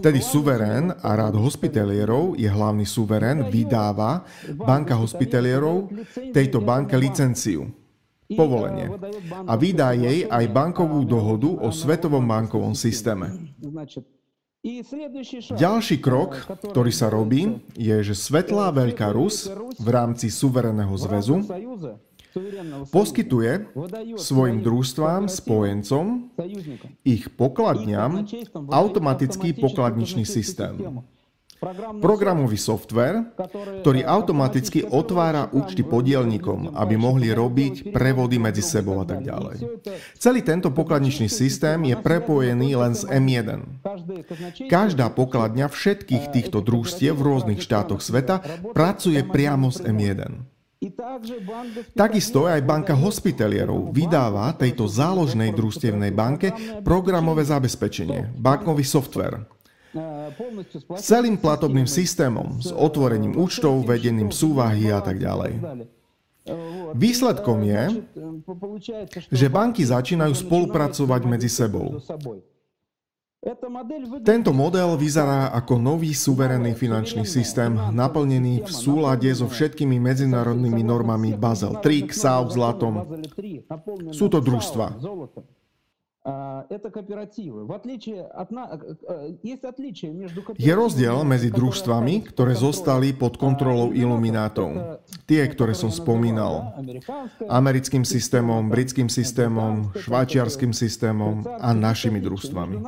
Vtedy 0.00 0.24
suverén 0.24 0.88
a 1.04 1.12
rád 1.12 1.36
hospitalierov 1.36 2.32
je 2.40 2.48
hlavný 2.48 2.88
suverén, 2.88 3.44
vydáva 3.52 4.24
banka 4.56 4.96
hospitalierov 4.96 5.92
tejto 6.32 6.64
banke 6.64 6.96
licenciu, 6.96 7.68
povolenie 8.32 8.88
a 9.44 9.52
vydá 9.60 9.92
jej 9.92 10.24
aj 10.24 10.44
bankovú 10.48 11.04
dohodu 11.04 11.60
o 11.60 11.68
svetovom 11.68 12.24
bankovom 12.24 12.72
systéme. 12.72 13.52
Ďalší 15.52 16.00
krok, 16.00 16.40
ktorý 16.64 16.92
sa 16.92 17.12
robí, 17.12 17.60
je, 17.76 17.96
že 18.00 18.16
Svetlá 18.16 18.72
Veľká 18.72 19.12
Rus 19.12 19.44
v 19.76 19.88
rámci 19.92 20.32
suverénneho 20.32 20.96
zväzu 20.96 21.44
poskytuje 22.91 23.65
svojim 24.19 24.59
družstvám, 24.61 25.31
spojencom, 25.31 26.31
ich 27.03 27.31
pokladňam 27.33 28.27
automatický 28.69 29.55
pokladničný 29.55 30.27
systém. 30.27 31.01
Programový 32.03 32.59
software, 32.59 33.31
ktorý 33.81 34.05
automaticky 34.05 34.85
otvára 34.85 35.49
účty 35.49 35.81
podielnikom, 35.81 36.75
aby 36.77 36.93
mohli 36.99 37.31
robiť 37.31 37.89
prevody 37.95 38.37
medzi 38.37 38.61
sebou 38.61 39.01
a 39.01 39.05
tak 39.07 39.23
ďalej. 39.25 39.81
Celý 40.19 40.45
tento 40.45 40.69
pokladničný 40.69 41.31
systém 41.31 41.79
je 41.89 41.95
prepojený 41.97 42.75
len 42.75 42.93
s 42.93 43.07
M1. 43.07 43.81
Každá 44.67 45.09
pokladňa 45.15 45.71
všetkých 45.71 46.29
týchto 46.35 46.59
družstiev 46.61 47.17
v 47.17 47.23
rôznych 47.23 47.63
štátoch 47.63 48.03
sveta 48.03 48.43
pracuje 48.75 49.23
priamo 49.25 49.71
s 49.71 49.79
M1. 49.81 50.54
Takisto 51.95 52.45
aj 52.45 52.61
banka 52.61 52.93
hospitalierov 52.93 53.93
vydáva 53.95 54.53
tejto 54.53 54.85
záložnej 54.85 55.53
družstevnej 55.55 56.11
banke 56.11 56.51
programové 56.85 57.45
zabezpečenie, 57.45 58.35
bankový 58.35 58.83
software. 58.83 59.47
S 60.99 61.07
celým 61.07 61.39
platobným 61.39 61.87
systémom, 61.87 62.59
s 62.59 62.69
otvorením 62.75 63.39
účtov, 63.39 63.87
vedením 63.87 64.27
súvahy 64.27 64.91
a 64.91 64.99
tak 64.99 65.23
ďalej. 65.23 65.55
Výsledkom 66.93 67.63
je, 67.65 68.05
že 69.33 69.47
banky 69.49 69.81
začínajú 69.81 70.33
spolupracovať 70.35 71.21
medzi 71.25 71.49
sebou. 71.49 71.97
Tento 74.25 74.49
model 74.49 74.97
vyzerá 74.97 75.53
ako 75.53 75.77
nový 75.77 76.17
suverénny 76.17 76.73
finančný 76.73 77.29
systém, 77.29 77.77
naplnený 77.93 78.65
v 78.65 78.71
súlade 78.73 79.29
so 79.37 79.45
všetkými 79.45 80.01
medzinárodnými 80.01 80.81
normami 80.81 81.37
Basel 81.37 81.77
3, 81.77 82.09
KSAU, 82.09 82.43
zlatom. 82.49 82.93
Sú 84.09 84.33
to 84.33 84.41
družstva. 84.41 84.97
Je 90.57 90.73
rozdiel 90.73 91.17
medzi 91.21 91.49
družstvami, 91.53 92.25
ktoré 92.33 92.57
zostali 92.57 93.13
pod 93.13 93.37
kontrolou 93.37 93.93
iluminátov. 93.93 94.97
Tie, 95.29 95.45
ktoré 95.45 95.77
som 95.77 95.93
spomínal. 95.93 96.73
Americkým 97.45 98.01
systémom, 98.01 98.73
britským 98.73 99.05
systémom, 99.05 99.93
švajčiarským 99.93 100.73
systémom 100.73 101.45
a 101.61 101.69
našimi 101.77 102.17
družstvami. 102.17 102.81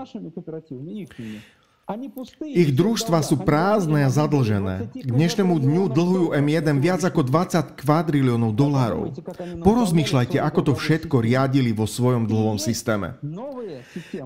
Ich 2.43 2.75
družstva 2.75 3.23
sú 3.23 3.39
prázdne 3.47 4.03
a 4.03 4.11
zadlžené. 4.11 4.91
K 4.91 5.07
dnešnému 5.07 5.55
dňu 5.55 5.83
dlhujú 5.87 6.27
M1 6.35 6.83
viac 6.83 6.99
ako 7.07 7.23
20 7.23 7.79
kvadriliónov 7.79 8.51
dolárov. 8.51 9.15
Porozmýšľajte, 9.63 10.35
ako 10.35 10.59
to 10.67 10.73
všetko 10.75 11.23
riadili 11.23 11.71
vo 11.71 11.87
svojom 11.87 12.27
dlhovom 12.27 12.59
systéme. 12.59 13.15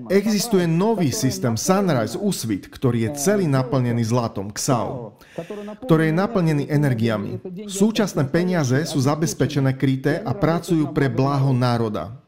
Existuje 0.09 0.65
nový 0.65 1.13
systém 1.13 1.53
Sunrise 1.53 2.17
Usvit, 2.17 2.65
ktorý 2.65 3.05
je 3.05 3.21
celý 3.21 3.45
naplnený 3.45 4.09
zlatom, 4.09 4.49
XAO, 4.49 5.21
ktorý 5.85 6.09
je 6.09 6.15
naplnený 6.17 6.63
energiami. 6.65 7.45
Súčasné 7.69 8.25
peniaze 8.33 8.89
sú 8.89 8.97
zabezpečené 9.05 9.77
kryté 9.77 10.17
a 10.17 10.33
pracujú 10.33 10.89
pre 10.97 11.13
blaho 11.13 11.53
národa. 11.53 12.20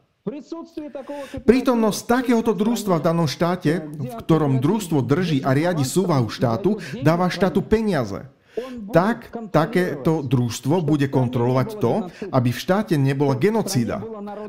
Prítomnosť 1.44 2.00
takéhoto 2.08 2.56
družstva 2.56 2.96
v 2.96 3.04
danom 3.04 3.28
štáte, 3.28 3.84
v 3.92 4.08
ktorom 4.24 4.56
družstvo 4.56 5.04
drží 5.04 5.44
a 5.44 5.52
riadi 5.52 5.84
súvahu 5.84 6.32
štátu, 6.32 6.80
dáva 7.04 7.28
štátu 7.28 7.60
peniaze. 7.60 8.32
Tak 8.88 9.34
takéto 9.52 10.24
družstvo 10.24 10.80
bude 10.80 11.12
kontrolovať 11.12 11.68
to, 11.76 12.08
aby 12.32 12.54
v 12.54 12.62
štáte 12.62 12.96
nebola 12.96 13.36
genocída, 13.36 14.00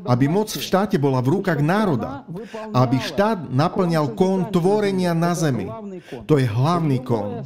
aby 0.08 0.30
moc 0.32 0.48
v 0.48 0.64
štáte 0.64 0.96
bola 0.96 1.20
v 1.20 1.36
rukách 1.36 1.60
národa, 1.60 2.24
aby 2.72 2.96
štát 2.96 3.52
naplňal 3.52 4.16
kón 4.16 4.48
tvorenia 4.48 5.12
na 5.12 5.36
zemi. 5.36 5.68
To 6.24 6.40
je 6.40 6.48
hlavný 6.48 7.04
kón. 7.04 7.44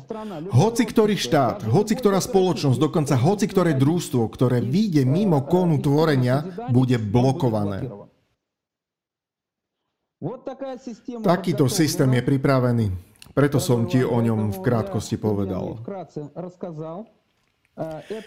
Hoci 0.55 0.87
ktorý 0.87 1.19
štát, 1.19 1.67
hoci 1.67 1.99
ktorá 1.99 2.23
spoločnosť, 2.23 2.79
dokonca 2.79 3.19
hoci 3.19 3.51
ktoré 3.51 3.75
družstvo, 3.75 4.23
ktoré 4.31 4.63
vyjde 4.63 5.03
mimo 5.03 5.43
kónu 5.43 5.83
tvorenia, 5.83 6.47
bude 6.71 6.95
blokované. 7.01 8.10
Takýto 11.25 11.65
systém 11.69 12.13
je 12.13 12.23
pripravený. 12.23 12.87
Preto 13.33 13.57
som 13.57 13.89
ti 13.89 14.05
o 14.05 14.21
ňom 14.21 14.53
v 14.53 14.59
krátkosti 14.61 15.17
povedal. 15.17 15.81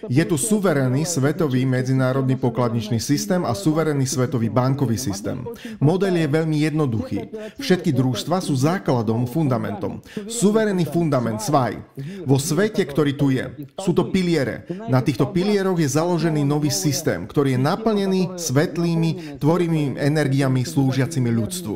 Je 0.10 0.24
tu 0.26 0.36
suverénny 0.38 1.06
svetový 1.06 1.66
medzinárodný 1.66 2.36
pokladničný 2.38 2.98
systém 2.98 3.46
a 3.46 3.54
suverénny 3.54 4.06
svetový 4.06 4.50
bankový 4.50 4.98
systém. 4.98 5.46
Model 5.78 6.18
je 6.18 6.28
veľmi 6.28 6.58
jednoduchý. 6.66 7.20
Všetky 7.62 7.94
družstva 7.94 8.42
sú 8.42 8.58
základom, 8.58 9.30
fundamentom. 9.30 10.02
Suverénny 10.26 10.86
fundament, 10.89 11.39
svaj. 11.39 11.82
Vo 12.26 12.42
svete, 12.42 12.82
ktorý 12.84 13.12
tu 13.13 13.30
je, 13.30 13.46
sú 13.78 13.94
to 13.94 14.10
piliere. 14.10 14.66
Na 14.89 15.06
týchto 15.06 15.30
pilieroch 15.30 15.78
je 15.78 15.89
založený 15.89 16.42
nový 16.46 16.74
systém, 16.74 17.26
ktorý 17.30 17.56
je 17.56 17.60
naplnený 17.62 18.22
svetlými, 18.36 19.38
tvorivými 19.38 20.02
energiami 20.02 20.66
slúžiacimi 20.66 21.30
ľudstvu. 21.30 21.76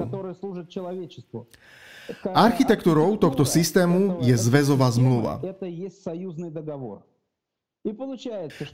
Architektúrou 2.31 3.19
tohto 3.19 3.43
systému 3.43 4.23
je 4.23 4.31
zväzová 4.31 4.87
zmluva. 4.87 5.43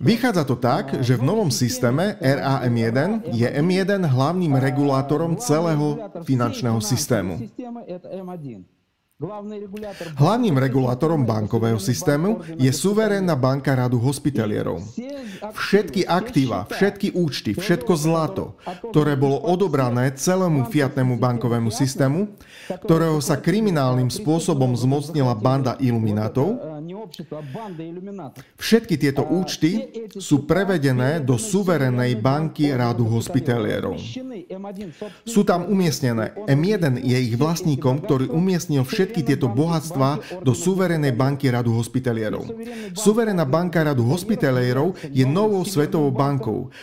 Vychádza 0.02 0.44
to 0.44 0.56
tak, 0.58 1.06
že 1.06 1.20
v 1.20 1.24
novom 1.24 1.54
systéme 1.54 2.18
RAM1 2.18 3.30
je 3.30 3.46
M1 3.46 4.02
hlavným 4.10 4.58
regulátorom 4.58 5.38
celého 5.38 6.10
finančného 6.26 6.82
systému. 6.82 7.38
Hlavným 10.18 10.58
regulátorom 10.58 11.24
bankového 11.24 11.80
systému 11.80 12.44
je 12.60 12.68
suverénna 12.74 13.38
banka 13.40 13.72
radu 13.72 14.02
hospitalierov. 14.02 14.84
Všetky 15.54 16.04
aktíva, 16.10 16.68
všetky 16.68 17.16
účty, 17.16 17.56
všetko 17.56 17.94
zlato, 17.94 18.58
ktoré 18.90 19.14
bolo 19.14 19.40
odobrané 19.48 20.12
celému 20.18 20.68
fiatnému 20.68 21.16
bankovému 21.22 21.70
systému, 21.72 22.36
ktorého 22.84 23.22
sa 23.24 23.40
kriminálnym 23.40 24.10
spôsobom 24.10 24.74
zmocnila 24.76 25.38
banda 25.38 25.78
iluminátov, 25.80 26.73
všetky 28.58 28.96
tieto 29.00 29.24
účty 29.28 29.72
sú 30.18 30.44
prevedené 30.48 31.20
do 31.24 31.40
suverénnej 31.40 32.18
banky 32.20 32.72
rádu 32.74 33.08
hospitalierov. 33.08 34.00
Sú 35.24 35.42
tam 35.48 35.68
umiestnené. 35.68 36.36
M1 36.48 37.00
je 37.00 37.18
ich 37.18 37.36
vlastníkom, 37.40 38.04
ktorý 38.04 38.32
umiestnil 38.32 38.84
všetky 38.88 39.24
tieto 39.24 39.48
bohatstva 39.48 40.42
do 40.42 40.52
suverenej 40.52 41.14
banky 41.16 41.52
radu 41.52 41.76
hospitalierov. 41.76 42.48
Suverená 42.98 43.44
banka 43.48 43.84
radu 43.84 44.04
hospitalierov 44.08 44.98
je 45.12 45.24
novou 45.24 45.62
svetovou 45.64 46.12
bankou 46.12 46.74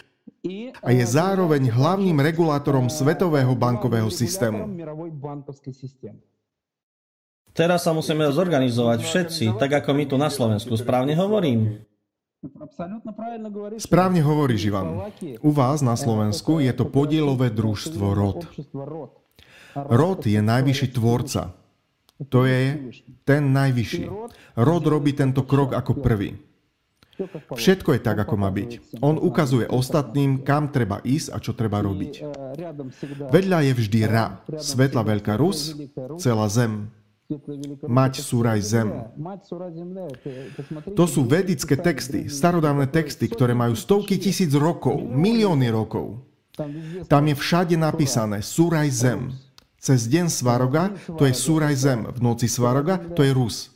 a 0.80 0.88
je 0.88 1.04
zároveň 1.04 1.68
hlavným 1.68 2.16
regulátorom 2.16 2.88
svetového 2.88 3.52
bankového 3.52 4.08
systému. 4.08 4.64
Teraz 7.50 7.82
sa 7.82 7.90
musíme 7.90 8.30
zorganizovať 8.30 8.98
všetci, 9.02 9.44
tak 9.58 9.82
ako 9.82 9.90
my 9.94 10.04
tu 10.06 10.16
na 10.16 10.30
Slovensku. 10.30 10.78
Správne 10.78 11.18
hovorím? 11.18 11.82
Správne 13.76 14.24
hovoríš, 14.24 14.72
Ivan. 14.72 15.12
U 15.44 15.50
vás 15.52 15.84
na 15.84 15.92
Slovensku 15.92 16.62
je 16.64 16.72
to 16.72 16.88
podielové 16.88 17.52
družstvo 17.52 18.16
ROD. 18.16 18.40
ROD 19.76 20.22
je 20.24 20.40
najvyšší 20.40 20.88
tvorca. 20.96 21.52
To 22.28 22.44
je 22.44 22.92
ten 23.24 23.52
najvyšší. 23.52 24.04
Rod 24.60 24.84
robí 24.84 25.12
tento 25.16 25.44
krok 25.44 25.72
ako 25.76 26.00
prvý. 26.00 26.36
Všetko 27.52 27.96
je 27.96 28.00
tak, 28.00 28.16
ako 28.24 28.34
má 28.40 28.48
byť. 28.48 29.00
On 29.04 29.20
ukazuje 29.20 29.68
ostatným, 29.68 30.40
kam 30.40 30.72
treba 30.72 31.04
ísť 31.04 31.28
a 31.32 31.36
čo 31.36 31.52
treba 31.52 31.84
robiť. 31.84 32.24
Vedľa 33.28 33.58
je 33.68 33.72
vždy 33.76 34.00
Ra, 34.08 34.40
svetla 34.56 35.04
veľká 35.04 35.36
Rus, 35.36 35.76
celá 36.16 36.48
zem, 36.48 36.88
mať 37.86 38.12
Suraj 38.18 38.60
zem. 38.62 38.88
To 40.96 41.04
sú 41.06 41.26
vedické 41.26 41.74
texty, 41.78 42.26
starodávne 42.26 42.90
texty, 42.90 43.30
ktoré 43.30 43.54
majú 43.54 43.78
stovky 43.78 44.18
tisíc 44.18 44.50
rokov, 44.56 44.98
milióny 44.98 45.70
rokov. 45.70 46.26
Tam 47.08 47.24
je 47.24 47.34
všade 47.38 47.78
napísané 47.78 48.42
Suraj 48.42 48.90
zem. 48.90 49.32
Cez 49.80 50.12
deň 50.12 50.28
Svaroga 50.28 50.92
to 51.16 51.24
je 51.24 51.32
Súraj 51.32 51.72
zem, 51.72 52.04
v 52.04 52.20
noci 52.20 52.52
Svaroga 52.52 53.00
to 53.00 53.24
je 53.24 53.32
Rus. 53.32 53.72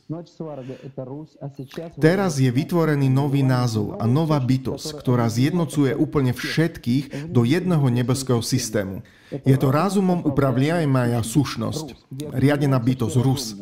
Teraz 1.96 2.36
je 2.36 2.52
vytvorený 2.52 3.08
nový 3.08 3.40
názov 3.40 3.96
a 3.96 4.04
nová 4.04 4.36
bytosť, 4.36 5.00
ktorá 5.00 5.32
zjednocuje 5.32 5.96
úplne 5.96 6.36
všetkých 6.36 7.32
do 7.32 7.48
jedného 7.48 7.88
nebeského 7.88 8.44
systému. 8.44 9.00
Je 9.48 9.56
to 9.56 9.72
razumom 9.72 10.20
upravliajmaja 10.28 11.24
sušnosť, 11.24 11.96
riadená 12.36 12.76
bytosť 12.76 13.16
Rus 13.24 13.56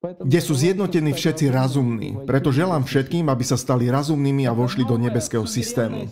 kde 0.00 0.40
sú 0.40 0.56
zjednotení 0.56 1.12
všetci 1.12 1.52
razumní. 1.52 2.16
Preto 2.24 2.48
želám 2.48 2.88
všetkým, 2.88 3.28
aby 3.28 3.44
sa 3.44 3.60
stali 3.60 3.92
razumnými 3.92 4.48
a 4.48 4.56
vošli 4.56 4.88
do 4.88 4.96
nebeského 4.96 5.44
systému. 5.44 6.08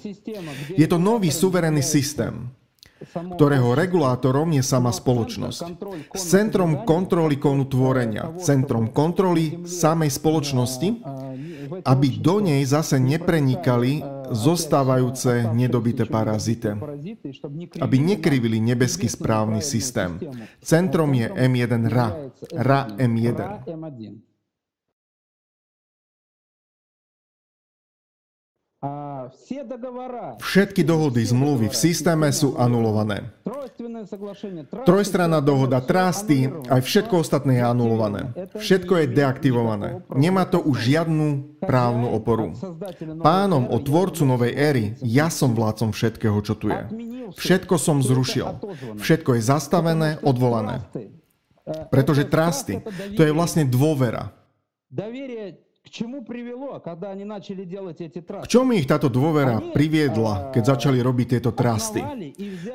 Je 0.77 0.85
to 0.85 1.01
nový 1.01 1.33
suverénny 1.33 1.81
systém 1.81 2.53
ktorého 3.07 3.79
regulátorom 3.79 4.51
je 4.55 4.63
sama 4.63 4.91
spoločnosť. 4.91 5.65
S 6.15 6.23
centrom 6.23 6.83
kontroly 6.83 7.39
konu 7.39 7.71
tvorenia, 7.71 8.35
centrom 8.43 8.91
kontroly 8.91 9.63
samej 9.63 10.11
spoločnosti, 10.19 10.89
aby 11.85 12.09
do 12.19 12.41
nej 12.43 12.65
zase 12.65 12.99
neprenikali 12.99 14.03
zostávajúce 14.33 15.53
nedobité 15.53 16.05
parazity, 16.05 16.75
aby 17.81 17.97
nekrivili 17.97 18.61
nebeský 18.61 19.09
správny 19.09 19.65
systém. 19.65 20.21
Centrom 20.61 21.13
je 21.15 21.29
M1 21.29 21.89
RA, 21.89 22.09
RA 22.53 22.81
M1. 22.99 23.41
Všetky 30.39 30.87
dohody, 30.87 31.27
zmluvy 31.27 31.67
v 31.67 31.75
systéme 31.75 32.31
sú 32.31 32.55
anulované. 32.55 33.27
Trojstranná 34.87 35.43
dohoda, 35.43 35.83
trásty, 35.83 36.47
aj 36.47 36.87
všetko 36.87 37.27
ostatné 37.27 37.59
je 37.59 37.65
anulované. 37.67 38.31
Všetko 38.55 39.03
je 39.03 39.07
deaktivované. 39.11 39.89
Nemá 40.15 40.47
to 40.47 40.63
už 40.63 40.79
žiadnu 40.79 41.59
právnu 41.59 42.07
oporu. 42.15 42.55
Pánom 43.19 43.67
o 43.67 43.83
tvorcu 43.83 44.23
novej 44.23 44.55
éry, 44.55 44.85
ja 45.03 45.27
som 45.27 45.59
vládcom 45.59 45.91
všetkého, 45.91 46.39
čo 46.47 46.55
tu 46.55 46.71
je. 46.71 46.83
Všetko 47.35 47.83
som 47.83 47.99
zrušil. 47.99 48.63
Všetko 48.95 49.35
je 49.35 49.43
zastavené, 49.43 50.23
odvolané. 50.23 50.87
Pretože 51.91 52.31
trasty, 52.31 52.79
to 53.19 53.27
je 53.27 53.35
vlastne 53.35 53.67
dôvera. 53.67 54.31
K 58.39 58.47
čomu 58.49 58.71
ich 58.77 58.85
táto 58.85 59.09
dôvera 59.09 59.57
priviedla, 59.73 60.53
keď 60.53 60.77
začali 60.77 61.01
robiť 61.01 61.27
tieto 61.37 61.51
trasty? 61.57 62.05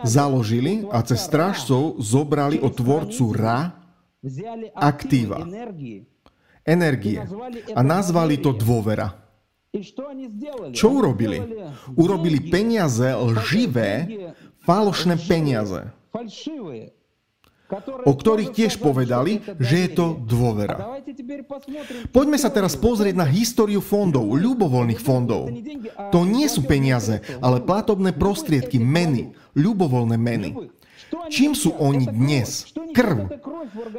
Založili 0.02 0.90
a 0.90 1.06
cez 1.06 1.22
strážcov 1.22 2.02
zobrali 2.02 2.58
od 2.58 2.74
tvorcu 2.74 3.26
Ra 3.38 3.70
aktíva, 4.74 5.46
energie 6.66 7.22
a 7.76 7.82
nazvali 7.86 8.42
to 8.42 8.50
dôvera. 8.56 9.14
Čo 10.74 10.88
urobili? 10.90 11.38
Urobili 11.98 12.40
peniaze 12.50 13.14
lživé, 13.14 14.10
falošné 14.66 15.18
peniaze 15.22 15.90
o 18.04 18.14
ktorých 18.14 18.54
tiež 18.54 18.78
povedali, 18.78 19.42
že 19.58 19.76
je 19.88 19.90
to 19.96 20.06
dôvera. 20.20 21.00
Poďme 22.12 22.38
sa 22.38 22.54
teraz 22.54 22.78
pozrieť 22.78 23.16
na 23.18 23.26
históriu 23.26 23.82
fondov, 23.82 24.30
ľubovoľných 24.36 25.02
fondov. 25.02 25.50
To 26.12 26.20
nie 26.28 26.46
sú 26.52 26.68
peniaze, 26.68 27.24
ale 27.42 27.64
platobné 27.64 28.14
prostriedky, 28.14 28.78
meny, 28.78 29.34
ľubovoľné 29.58 30.18
meny. 30.20 30.50
Čím 31.30 31.58
sú 31.58 31.74
oni 31.76 32.06
dnes? 32.10 32.70
Krv. 32.94 33.30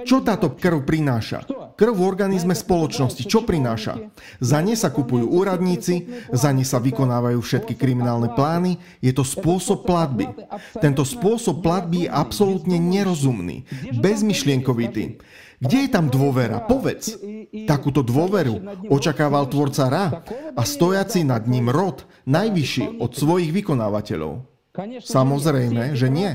Čo 0.06 0.22
táto 0.22 0.54
krv 0.54 0.86
prináša? 0.86 1.42
Krv 1.74 1.92
v 1.98 2.06
organizme 2.06 2.54
spoločnosti 2.54 3.26
čo 3.26 3.42
prináša? 3.42 3.98
Za 4.38 4.62
ne 4.62 4.78
sa 4.78 4.94
kupujú 4.94 5.26
úradníci, 5.26 6.06
za 6.30 6.54
ne 6.54 6.62
sa 6.62 6.78
vykonávajú 6.78 7.42
všetky 7.42 7.74
kriminálne 7.74 8.30
plány, 8.32 8.78
je 9.02 9.10
to 9.10 9.26
spôsob 9.26 9.82
platby. 9.82 10.30
Tento 10.78 11.02
spôsob 11.02 11.64
platby 11.64 12.06
je 12.06 12.14
absolútne 12.14 12.78
nerozumný, 12.78 13.66
bezmyšlienkovitý. 13.98 15.18
Kde 15.58 15.78
je 15.86 15.90
tam 15.90 16.12
dôvera? 16.12 16.60
Povedz. 16.62 17.16
Takúto 17.64 18.04
dôveru 18.04 18.86
očakával 18.92 19.48
tvorca 19.48 19.84
Ra 19.88 20.06
a 20.54 20.62
stojaci 20.62 21.24
nad 21.24 21.48
ním 21.48 21.72
rod, 21.72 22.04
najvyšší 22.28 23.00
od 23.00 23.10
svojich 23.16 23.50
vykonávateľov. 23.50 24.53
Samozrejme, 25.06 25.94
že 25.94 26.10
nie. 26.10 26.34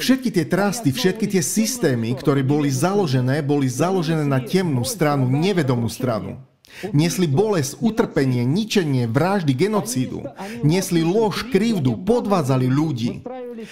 Všetky 0.00 0.28
tie 0.32 0.44
trasty, 0.48 0.88
všetky 0.88 1.26
tie 1.28 1.42
systémy, 1.44 2.16
ktoré 2.16 2.40
boli 2.40 2.72
založené, 2.72 3.44
boli 3.44 3.68
založené 3.68 4.24
na 4.24 4.40
temnú 4.40 4.80
stranu, 4.80 5.28
nevedomú 5.28 5.92
stranu. 5.92 6.40
Niesli 6.92 7.24
bolesť, 7.24 7.80
utrpenie, 7.80 8.44
ničenie, 8.44 9.08
vraždy, 9.08 9.52
genocídu. 9.56 10.28
Niesli 10.60 11.00
lož, 11.00 11.48
krivdu, 11.48 11.96
podvádzali 12.04 12.66
ľudí. 12.68 13.24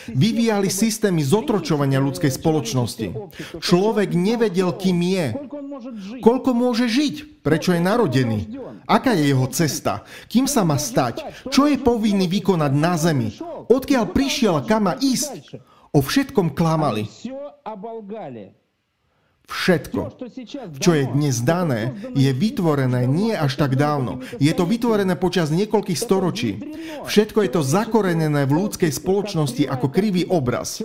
Vyvíjali 0.08 0.72
systémy 0.72 1.20
zotročovania 1.20 2.00
ľudskej 2.00 2.32
spoločnosti. 2.32 3.12
Človek 3.60 4.16
nevedel, 4.16 4.72
kým 4.72 4.98
je. 5.04 5.26
Koľko 6.24 6.50
môže 6.56 6.88
žiť? 6.88 7.44
Prečo 7.44 7.76
je 7.76 7.80
narodený? 7.84 8.38
Aká 8.88 9.12
je 9.12 9.28
jeho 9.28 9.44
cesta? 9.52 10.08
Kým 10.32 10.48
sa 10.48 10.64
má 10.64 10.80
stať? 10.80 11.20
Čo 11.52 11.68
je 11.68 11.76
povinný 11.76 12.24
vykonať 12.24 12.72
na 12.72 12.96
zemi? 12.96 13.36
Odkiaľ 13.68 14.04
prišiel 14.12 14.54
a 14.60 14.64
kam 14.64 14.88
má 14.88 14.96
ísť? 14.96 15.60
O 15.92 16.00
všetkom 16.00 16.56
klamali. 16.56 17.04
Všetko, 19.44 20.24
čo 20.80 20.90
je 20.96 21.04
dnes 21.04 21.36
dané, 21.44 21.92
je 22.16 22.32
vytvorené 22.32 23.04
nie 23.04 23.36
až 23.36 23.60
tak 23.60 23.76
dávno. 23.76 24.24
Je 24.40 24.48
to 24.56 24.64
vytvorené 24.64 25.20
počas 25.20 25.52
niekoľkých 25.52 26.00
storočí. 26.00 26.64
Všetko 27.04 27.44
je 27.44 27.50
to 27.52 27.60
zakorenené 27.60 28.48
v 28.48 28.56
ľudskej 28.56 28.88
spoločnosti 28.88 29.68
ako 29.68 29.92
krivý 29.92 30.24
obraz. 30.32 30.80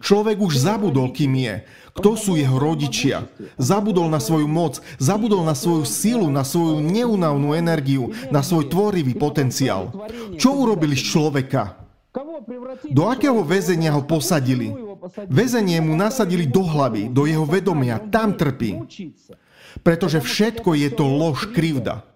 Človek 0.00 0.40
už 0.40 0.56
zabudol, 0.56 1.12
kým 1.12 1.36
je, 1.36 1.54
kto 1.92 2.10
sú 2.16 2.32
jeho 2.40 2.56
rodičia. 2.56 3.28
Zabudol 3.60 4.08
na 4.08 4.24
svoju 4.24 4.48
moc, 4.48 4.80
zabudol 4.96 5.44
na 5.44 5.52
svoju 5.52 5.84
silu, 5.84 6.32
na 6.32 6.48
svoju 6.48 6.80
neunavnú 6.80 7.52
energiu, 7.52 8.08
na 8.32 8.40
svoj 8.40 8.72
tvorivý 8.72 9.12
potenciál. 9.20 9.92
Čo 10.40 10.64
urobili 10.64 10.96
z 10.96 11.12
človeka? 11.12 11.76
Do 12.88 13.10
akého 13.10 13.42
väzenia 13.42 13.90
ho 13.92 14.06
posadili? 14.06 14.70
Vezenie 15.28 15.80
mu 15.80 15.96
nasadili 15.96 16.46
do 16.48 16.64
hlavy, 16.64 17.12
do 17.12 17.28
jeho 17.28 17.44
vedomia, 17.44 18.00
tam 18.00 18.32
trpí. 18.32 18.80
Pretože 19.82 20.22
všetko 20.22 20.74
je 20.78 20.88
to 20.92 21.04
lož, 21.04 21.50
krivda. 21.50 22.06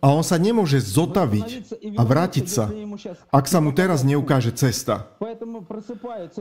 A 0.00 0.06
on 0.08 0.24
sa 0.24 0.40
nemôže 0.40 0.80
zotaviť 0.80 1.76
a 1.92 2.02
vrátiť 2.08 2.46
sa, 2.48 2.72
ak 3.28 3.44
sa 3.44 3.60
mu 3.60 3.68
teraz 3.76 4.00
neukáže 4.00 4.48
cesta. 4.56 5.12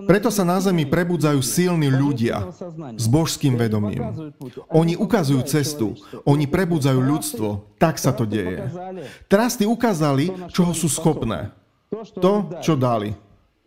Preto 0.07 0.31
sa 0.31 0.47
na 0.47 0.63
zemi 0.63 0.87
prebudzajú 0.87 1.43
silní 1.43 1.91
ľudia 1.91 2.47
s 2.95 3.05
božským 3.11 3.59
vedomím. 3.59 4.31
Oni 4.71 4.95
ukazujú 4.95 5.43
cestu, 5.43 5.99
oni 6.23 6.47
prebudzajú 6.47 7.03
ľudstvo. 7.03 7.75
Tak 7.75 7.99
sa 7.99 8.15
to 8.15 8.23
deje. 8.23 8.63
Trasty 9.27 9.67
ukázali, 9.67 10.31
čoho 10.55 10.71
sú 10.71 10.87
schopné. 10.87 11.51
To, 12.23 12.47
čo 12.63 12.79
dali. 12.79 13.11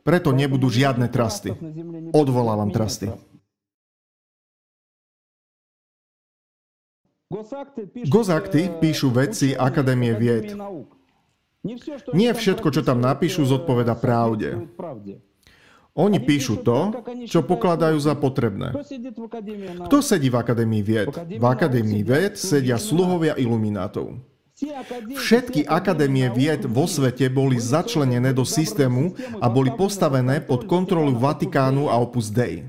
Preto 0.05 0.37
nebudú 0.37 0.69
žiadne 0.69 1.09
trasty. 1.09 1.57
Odvolávam 2.13 2.69
trasty. 2.69 3.09
Gozakty 8.07 8.69
píšu 8.79 9.09
vedci 9.11 9.57
Akadémie 9.57 10.13
vied. 10.13 10.53
Nie 12.13 12.37
všetko, 12.37 12.69
čo 12.69 12.85
tam 12.85 13.01
napíšu, 13.01 13.49
zodpoveda 13.49 13.97
pravde. 13.97 14.69
Oni 15.95 16.19
píšu 16.19 16.67
to, 16.67 16.91
čo 17.25 17.47
pokladajú 17.47 17.97
za 17.97 18.19
potrebné. 18.19 18.77
Kto 19.89 19.97
sedí 20.05 20.29
v 20.29 20.37
Akadémii 20.37 20.83
vied? 20.85 21.07
V 21.39 21.47
Akadémii 21.47 22.03
vied 22.05 22.35
sedia 22.37 22.77
sluhovia 22.77 23.39
iluminátov. 23.41 24.21
Všetky 25.19 25.67
akadémie 25.67 26.31
vied 26.31 26.63
vo 26.71 26.87
svete 26.87 27.27
boli 27.27 27.59
začlenené 27.59 28.31
do 28.31 28.47
systému 28.47 29.19
a 29.43 29.51
boli 29.51 29.75
postavené 29.75 30.39
pod 30.39 30.71
kontrolu 30.71 31.19
Vatikánu 31.19 31.91
a 31.91 31.99
Opus 31.99 32.31
Dei. 32.31 32.63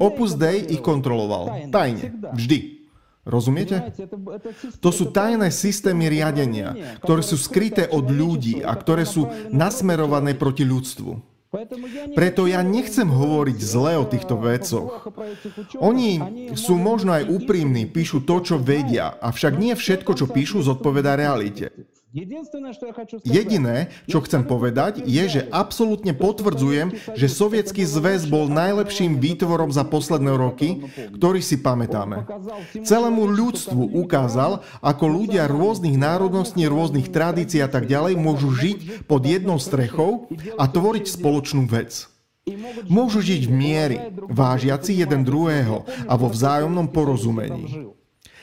Opus 0.00 0.32
Dei 0.32 0.64
ich 0.72 0.80
kontroloval. 0.80 1.68
Tajne. 1.68 2.16
Vždy. 2.32 2.80
Rozumiete? 3.20 3.92
To 4.80 4.88
sú 4.88 5.12
tajné 5.12 5.52
systémy 5.52 6.08
riadenia, 6.08 6.96
ktoré 7.04 7.20
sú 7.20 7.36
skryté 7.36 7.84
od 7.92 8.08
ľudí 8.08 8.64
a 8.64 8.72
ktoré 8.72 9.04
sú 9.04 9.28
nasmerované 9.52 10.32
proti 10.32 10.64
ľudstvu. 10.64 11.29
Preto 12.14 12.46
ja 12.46 12.62
nechcem 12.62 13.10
hovoriť 13.10 13.58
zle 13.58 13.98
o 13.98 14.06
týchto 14.06 14.38
vedcoch. 14.38 15.02
Oni 15.82 16.22
sú 16.54 16.78
možno 16.78 17.10
aj 17.10 17.26
úprimní, 17.26 17.90
píšu 17.90 18.22
to, 18.22 18.38
čo 18.38 18.56
vedia, 18.62 19.18
avšak 19.18 19.58
nie 19.58 19.74
všetko, 19.74 20.14
čo 20.14 20.30
píšu, 20.30 20.62
zodpoveda 20.62 21.18
realite. 21.18 21.74
Jediné, 23.22 23.86
čo 24.10 24.18
chcem 24.26 24.42
povedať, 24.42 25.06
je, 25.06 25.24
že 25.30 25.40
absolútne 25.54 26.10
potvrdzujem, 26.10 26.90
že 27.14 27.30
Sovietský 27.30 27.86
zväz 27.86 28.26
bol 28.26 28.50
najlepším 28.50 29.22
výtvorom 29.22 29.70
za 29.70 29.86
posledné 29.86 30.34
roky, 30.34 30.90
ktorý 31.14 31.38
si 31.38 31.62
pamätáme. 31.62 32.26
Celému 32.82 33.30
ľudstvu 33.30 33.94
ukázal, 33.94 34.66
ako 34.82 35.04
ľudia 35.06 35.46
rôznych 35.46 35.94
národností, 35.94 36.66
rôznych 36.66 37.14
tradícií 37.14 37.62
a 37.62 37.70
tak 37.70 37.86
ďalej 37.86 38.18
môžu 38.18 38.50
žiť 38.58 39.06
pod 39.06 39.22
jednou 39.22 39.62
strechou 39.62 40.26
a 40.58 40.66
tvoriť 40.66 41.06
spoločnú 41.14 41.70
vec. 41.70 42.10
Môžu 42.90 43.22
žiť 43.22 43.46
v 43.46 43.52
miery, 43.54 43.96
vážiaci 44.26 44.98
jeden 44.98 45.22
druhého 45.22 45.86
a 46.10 46.18
vo 46.18 46.26
vzájomnom 46.26 46.90
porozumení. 46.90 47.94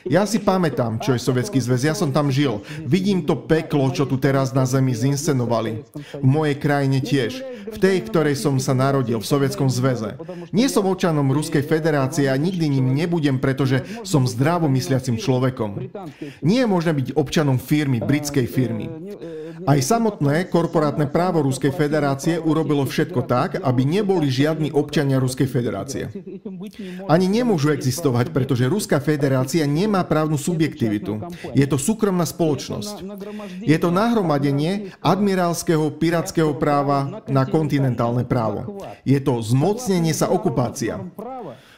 Ja 0.08 0.24
si 0.24 0.40
pamätám, 0.40 1.00
čo 1.04 1.14
je 1.14 1.22
Sovietský 1.22 1.60
zväz, 1.60 1.88
ja 1.88 1.96
som 1.96 2.12
tam 2.12 2.32
žil. 2.32 2.64
Vidím 2.84 3.24
to 3.24 3.36
peklo, 3.36 3.92
čo 3.92 4.08
tu 4.08 4.16
teraz 4.16 4.56
na 4.56 4.64
Zemi 4.64 4.96
zinscenovali. 4.96 5.84
V 6.20 6.28
mojej 6.28 6.56
krajine 6.60 7.00
tiež. 7.04 7.44
V 7.68 7.78
tej, 7.78 8.08
ktorej 8.08 8.40
som 8.40 8.56
sa 8.58 8.72
narodil, 8.72 9.20
v 9.20 9.28
Sovietskom 9.28 9.68
zväze. 9.68 10.16
Nie 10.56 10.72
som 10.72 10.88
občanom 10.88 11.30
Ruskej 11.32 11.64
federácie 11.64 12.32
a 12.32 12.40
nikdy 12.40 12.80
ním 12.80 12.96
nebudem, 12.96 13.38
pretože 13.38 13.84
som 14.08 14.24
zdravomysliacim 14.24 15.20
človekom. 15.20 15.92
Nie 16.42 16.64
je 16.64 16.72
možné 16.72 16.92
byť 16.96 17.08
občanom 17.20 17.60
firmy, 17.60 18.00
britskej 18.00 18.48
firmy. 18.48 18.88
Aj 19.66 19.80
samotné 19.82 20.46
korporátne 20.54 21.10
právo 21.10 21.42
Ruskej 21.42 21.74
federácie 21.74 22.38
urobilo 22.38 22.86
všetko 22.86 23.26
tak, 23.26 23.58
aby 23.58 23.82
neboli 23.88 24.30
žiadni 24.30 24.70
občania 24.70 25.18
Ruskej 25.18 25.50
federácie. 25.50 26.14
Ani 27.10 27.26
nemôžu 27.26 27.74
existovať, 27.74 28.30
pretože 28.30 28.70
Ruská 28.70 29.02
federácia 29.02 29.66
nemá 29.66 30.06
právnu 30.06 30.38
subjektivitu. 30.38 31.24
Je 31.58 31.66
to 31.66 31.82
súkromná 31.82 32.28
spoločnosť. 32.30 33.02
Je 33.66 33.78
to 33.82 33.90
nahromadenie 33.90 34.94
admirálskeho 35.02 35.90
pirátskeho 35.98 36.54
práva 36.60 37.26
na 37.26 37.48
kontinentálne 37.50 38.28
právo. 38.28 38.84
Je 39.08 39.18
to 39.18 39.42
zmocnenie 39.42 40.14
sa 40.14 40.30
okupácia. 40.30 41.02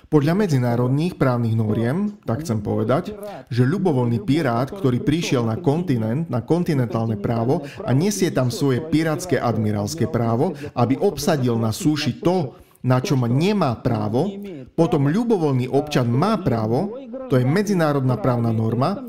Podľa 0.10 0.34
medzinárodných 0.42 1.22
právnych 1.22 1.54
noriem, 1.54 2.18
tak 2.26 2.42
chcem 2.42 2.66
povedať, 2.66 3.14
že 3.46 3.62
ľubovoľný 3.62 4.26
pirát, 4.26 4.66
ktorý 4.66 5.06
prišiel 5.06 5.46
na 5.46 5.62
kontinent, 5.62 6.26
na 6.34 6.42
kontinentálne 6.42 7.14
právo 7.14 7.62
a 7.86 7.94
nesie 7.94 8.34
tam 8.34 8.50
svoje 8.50 8.82
pirátske 8.90 9.38
admirálske 9.38 10.10
právo, 10.10 10.58
aby 10.74 10.98
obsadil 10.98 11.62
na 11.62 11.70
súši 11.70 12.26
to, 12.26 12.58
na 12.80 13.04
čo 13.04 13.20
nemá 13.20 13.76
právo, 13.84 14.32
potom 14.76 15.12
ľubovoľný 15.12 15.68
občan 15.68 16.08
má 16.08 16.40
právo, 16.40 16.96
to 17.28 17.36
je 17.36 17.46
medzinárodná 17.46 18.16
právna 18.18 18.56
norma, 18.56 19.04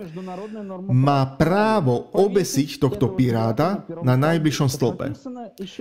má 0.91 1.25
právo 1.39 2.11
obesiť 2.13 2.83
tohto 2.83 3.15
piráta 3.15 3.87
na 4.03 4.19
najbližšom 4.19 4.69
stĺpe. 4.69 5.07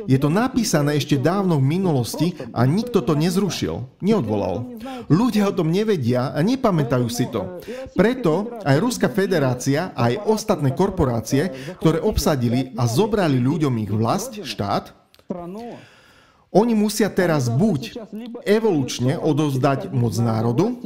Je 0.06 0.18
to 0.22 0.30
napísané 0.30 0.96
ešte 0.96 1.18
dávno 1.18 1.58
v 1.58 1.66
minulosti 1.66 2.38
a 2.54 2.64
nikto 2.70 3.02
to 3.02 3.18
nezrušil, 3.18 4.00
neodvolal. 4.00 4.78
Ľudia 5.10 5.50
o 5.50 5.58
tom 5.58 5.74
nevedia 5.74 6.32
a 6.32 6.40
nepamätajú 6.46 7.08
si 7.10 7.28
to. 7.28 7.60
Preto 7.98 8.62
aj 8.64 8.78
Ruská 8.78 9.10
federácia 9.10 9.92
a 9.98 10.14
aj 10.14 10.30
ostatné 10.30 10.78
korporácie, 10.78 11.76
ktoré 11.82 12.00
obsadili 12.00 12.72
a 12.78 12.86
zobrali 12.88 13.42
ľuďom 13.42 13.74
ich 13.82 13.92
vlast, 13.92 14.46
štát, 14.46 14.96
oni 16.50 16.74
musia 16.74 17.14
teraz 17.14 17.46
buď 17.46 18.10
evolučne 18.42 19.22
odovzdať 19.22 19.94
moc 19.94 20.18
národu, 20.18 20.82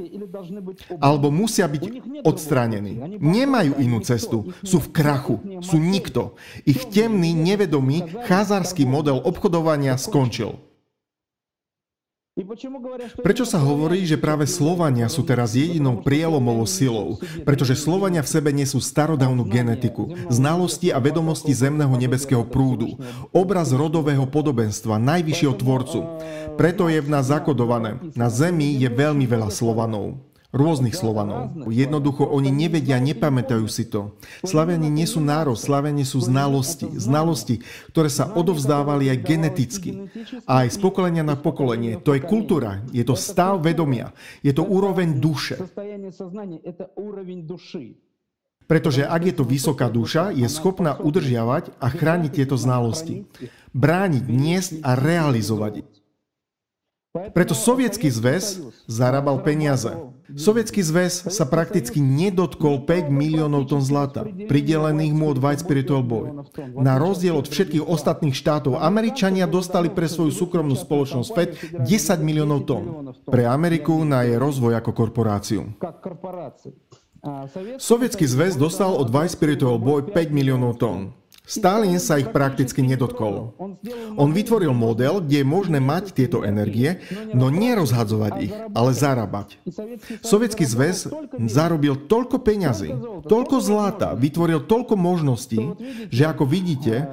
alebo 1.00 1.32
musia 1.32 1.72
byť 1.72 1.84
odstránení. 2.28 3.20
Nemajú 3.24 3.80
inú 3.80 4.04
cestu. 4.04 4.52
Sú 4.60 4.84
v 4.84 4.92
krachu. 4.92 5.36
Sú 5.64 5.80
nikto. 5.80 6.36
Ich 6.68 6.92
temný, 6.92 7.32
nevedomý, 7.32 8.04
cházarský 8.28 8.84
model 8.84 9.24
obchodovania 9.24 9.96
skončil. 9.96 10.60
Prečo 13.22 13.46
sa 13.46 13.62
hovorí, 13.62 14.10
že 14.10 14.18
práve 14.18 14.50
Slovania 14.50 15.06
sú 15.06 15.22
teraz 15.22 15.54
jedinou 15.54 16.02
prielomovou 16.02 16.66
silou? 16.66 17.22
Pretože 17.46 17.78
Slovania 17.78 18.26
v 18.26 18.34
sebe 18.34 18.50
nesú 18.50 18.82
starodávnu 18.82 19.46
genetiku, 19.46 20.18
znalosti 20.34 20.90
a 20.90 20.98
vedomosti 20.98 21.54
zemného 21.54 21.94
nebeského 21.94 22.42
prúdu, 22.42 22.98
obraz 23.30 23.70
rodového 23.70 24.26
podobenstva, 24.26 24.98
najvyššieho 24.98 25.54
tvorcu. 25.62 26.00
Preto 26.58 26.90
je 26.90 27.06
v 27.06 27.12
nás 27.14 27.30
zakodované. 27.30 28.02
Na 28.18 28.34
Zemi 28.34 28.82
je 28.82 28.90
veľmi 28.90 29.30
veľa 29.30 29.54
Slovanov 29.54 30.33
rôznych 30.54 30.94
Slovanov. 30.94 31.58
Jednoducho 31.68 32.30
oni 32.30 32.54
nevedia, 32.54 33.02
nepamätajú 33.02 33.66
si 33.66 33.90
to. 33.90 34.14
Slaviani 34.46 34.88
nie 34.88 35.10
sú 35.10 35.18
národ, 35.20 35.58
Slaviani 35.58 36.06
sú 36.06 36.22
znalosti. 36.22 36.94
Znalosti, 36.94 37.66
ktoré 37.90 38.08
sa 38.14 38.30
odovzdávali 38.30 39.10
aj 39.10 39.18
geneticky. 39.26 40.08
Aj 40.46 40.70
z 40.70 40.78
pokolenia 40.78 41.26
na 41.26 41.34
pokolenie. 41.34 41.98
To 42.06 42.14
je 42.14 42.22
kultúra, 42.22 42.86
je 42.94 43.02
to 43.02 43.18
stav 43.18 43.66
vedomia, 43.66 44.14
je 44.46 44.54
to 44.54 44.62
úroveň 44.62 45.18
duše. 45.18 45.58
Pretože 48.64 49.04
ak 49.04 49.22
je 49.28 49.34
to 49.36 49.44
vysoká 49.44 49.92
duša, 49.92 50.32
je 50.32 50.48
schopná 50.48 50.96
udržiavať 50.96 51.76
a 51.84 51.88
chrániť 51.92 52.32
tieto 52.32 52.56
znalosti. 52.56 53.28
Brániť, 53.76 54.24
niesť 54.30 54.72
a 54.86 54.96
realizovať 54.96 55.84
ich. 55.84 56.03
Preto 57.14 57.54
Sovietský 57.54 58.10
zväz 58.10 58.58
zarábal 58.90 59.46
peniaze. 59.46 59.94
Sovietský 60.34 60.82
zväz 60.82 61.30
sa 61.30 61.46
prakticky 61.46 62.02
nedotkol 62.02 62.90
5 62.90 63.14
miliónov 63.14 63.70
tón 63.70 63.86
zlata, 63.86 64.26
pridelených 64.26 65.14
mu 65.14 65.30
od 65.30 65.38
White 65.38 65.62
Spiritual 65.62 66.02
Boy. 66.02 66.34
Na 66.74 66.98
rozdiel 66.98 67.38
od 67.38 67.46
všetkých 67.46 67.86
ostatných 67.86 68.34
štátov, 68.34 68.82
Američania 68.82 69.46
dostali 69.46 69.94
pre 69.94 70.10
svoju 70.10 70.34
súkromnú 70.34 70.74
spoločnosť 70.74 71.30
FED 71.38 71.50
10 71.86 72.18
miliónov 72.26 72.66
tón. 72.66 73.14
Pre 73.30 73.46
Ameriku 73.46 74.02
na 74.02 74.26
jej 74.26 74.42
rozvoj 74.42 74.74
ako 74.82 74.92
korporáciu. 74.98 75.70
Sovietský 77.78 78.26
zväz 78.26 78.58
dostal 78.58 78.90
od 78.90 79.14
White 79.14 79.38
Spiritual 79.38 79.78
Boy 79.78 80.02
5 80.10 80.34
miliónov 80.34 80.82
tón. 80.82 81.14
Stalin 81.44 82.00
sa 82.00 82.16
ich 82.24 82.32
prakticky 82.32 82.80
nedotkol. 82.80 83.52
On 84.16 84.30
vytvoril 84.32 84.72
model, 84.72 85.20
kde 85.20 85.44
je 85.44 85.48
možné 85.48 85.84
mať 85.84 86.16
tieto 86.16 86.40
energie, 86.48 87.04
no 87.36 87.52
nerozhadzovať 87.52 88.34
ich, 88.40 88.54
ale 88.72 88.92
zarábať. 88.96 89.60
Sovietský 90.24 90.64
zväz 90.64 91.12
zarobil 91.52 92.08
toľko 92.08 92.40
peňazí, 92.40 92.96
toľko 93.28 93.60
zlata, 93.60 94.16
vytvoril 94.16 94.64
toľko 94.64 94.96
možností, 94.96 95.76
že 96.08 96.24
ako 96.24 96.48
vidíte, 96.48 97.04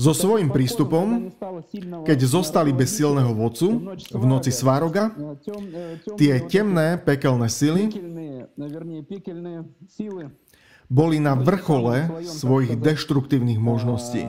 so 0.00 0.16
svojím 0.16 0.48
prístupom, 0.48 1.28
keď 2.08 2.18
zostali 2.24 2.72
bez 2.72 2.96
silného 2.96 3.30
vodcu 3.36 3.92
v 4.08 4.24
noci 4.24 4.48
Svaroga, 4.48 5.12
tie 6.16 6.42
temné 6.48 6.96
pekelné 6.96 7.46
sily 7.52 7.92
boli 10.88 11.20
na 11.20 11.36
vrchole 11.36 12.24
svojich 12.24 12.76
deštruktívnych 12.80 13.60
možností. 13.60 14.24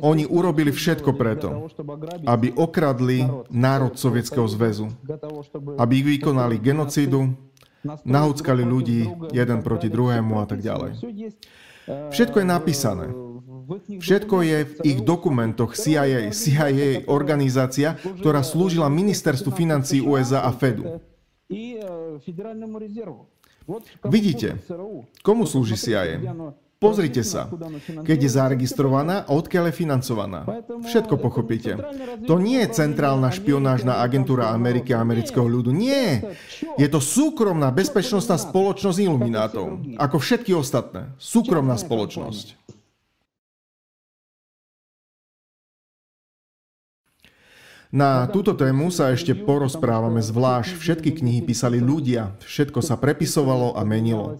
Oni 0.00 0.24
urobili 0.24 0.72
všetko 0.72 1.10
preto, 1.12 1.68
aby 2.24 2.56
okradli 2.56 3.28
národ 3.52 4.00
Sovietskeho 4.00 4.48
zväzu, 4.48 4.88
aby 5.76 5.92
ich 6.00 6.06
vykonali 6.16 6.56
genocídu, 6.56 7.36
nahúckali 8.02 8.64
ľudí 8.64 9.04
jeden 9.34 9.60
proti 9.60 9.92
druhému 9.92 10.40
a 10.40 10.46
tak 10.48 10.64
ďalej. 10.64 11.04
Všetko 11.88 12.36
je 12.40 12.46
napísané. 12.48 13.06
Všetko 14.00 14.36
je 14.48 14.58
v 14.64 14.74
ich 14.80 15.00
dokumentoch 15.04 15.76
CIA. 15.76 16.32
CIA 16.32 17.04
organizácia, 17.04 18.00
ktorá 18.00 18.40
slúžila 18.40 18.88
ministerstvu 18.88 19.52
financí 19.52 20.00
USA 20.00 20.48
a 20.48 20.52
Fedu. 20.56 21.04
Vidíte, 24.04 24.48
komu 25.24 25.44
slúži 25.48 25.76
CIA? 25.76 26.20
Pozrite 26.78 27.26
sa, 27.26 27.50
keď 28.06 28.18
je 28.22 28.30
zaregistrovaná 28.30 29.26
a 29.26 29.34
odkiaľ 29.34 29.74
je 29.74 29.82
financovaná. 29.82 30.46
Všetko 30.86 31.18
pochopíte. 31.18 31.74
To 32.30 32.38
nie 32.38 32.62
je 32.62 32.70
centrálna 32.70 33.34
špionážna 33.34 33.98
agentúra 33.98 34.54
Ameriky 34.54 34.94
a 34.94 35.02
amerického 35.02 35.42
ľudu. 35.42 35.74
Nie! 35.74 36.22
Je 36.78 36.86
to 36.86 37.02
súkromná 37.02 37.74
bezpečnostná 37.74 38.38
spoločnosť 38.38 38.98
iluminátov. 39.02 39.98
Ako 39.98 40.22
všetky 40.22 40.54
ostatné. 40.54 41.10
Súkromná 41.18 41.74
spoločnosť. 41.74 42.54
Na 47.88 48.28
túto 48.28 48.52
tému 48.52 48.92
sa 48.92 49.16
ešte 49.16 49.32
porozprávame 49.32 50.20
zvlášť. 50.20 50.76
Všetky 50.76 51.10
knihy 51.24 51.40
písali 51.40 51.80
ľudia, 51.80 52.36
všetko 52.44 52.84
sa 52.84 53.00
prepisovalo 53.00 53.72
a 53.72 53.80
menilo. 53.80 54.36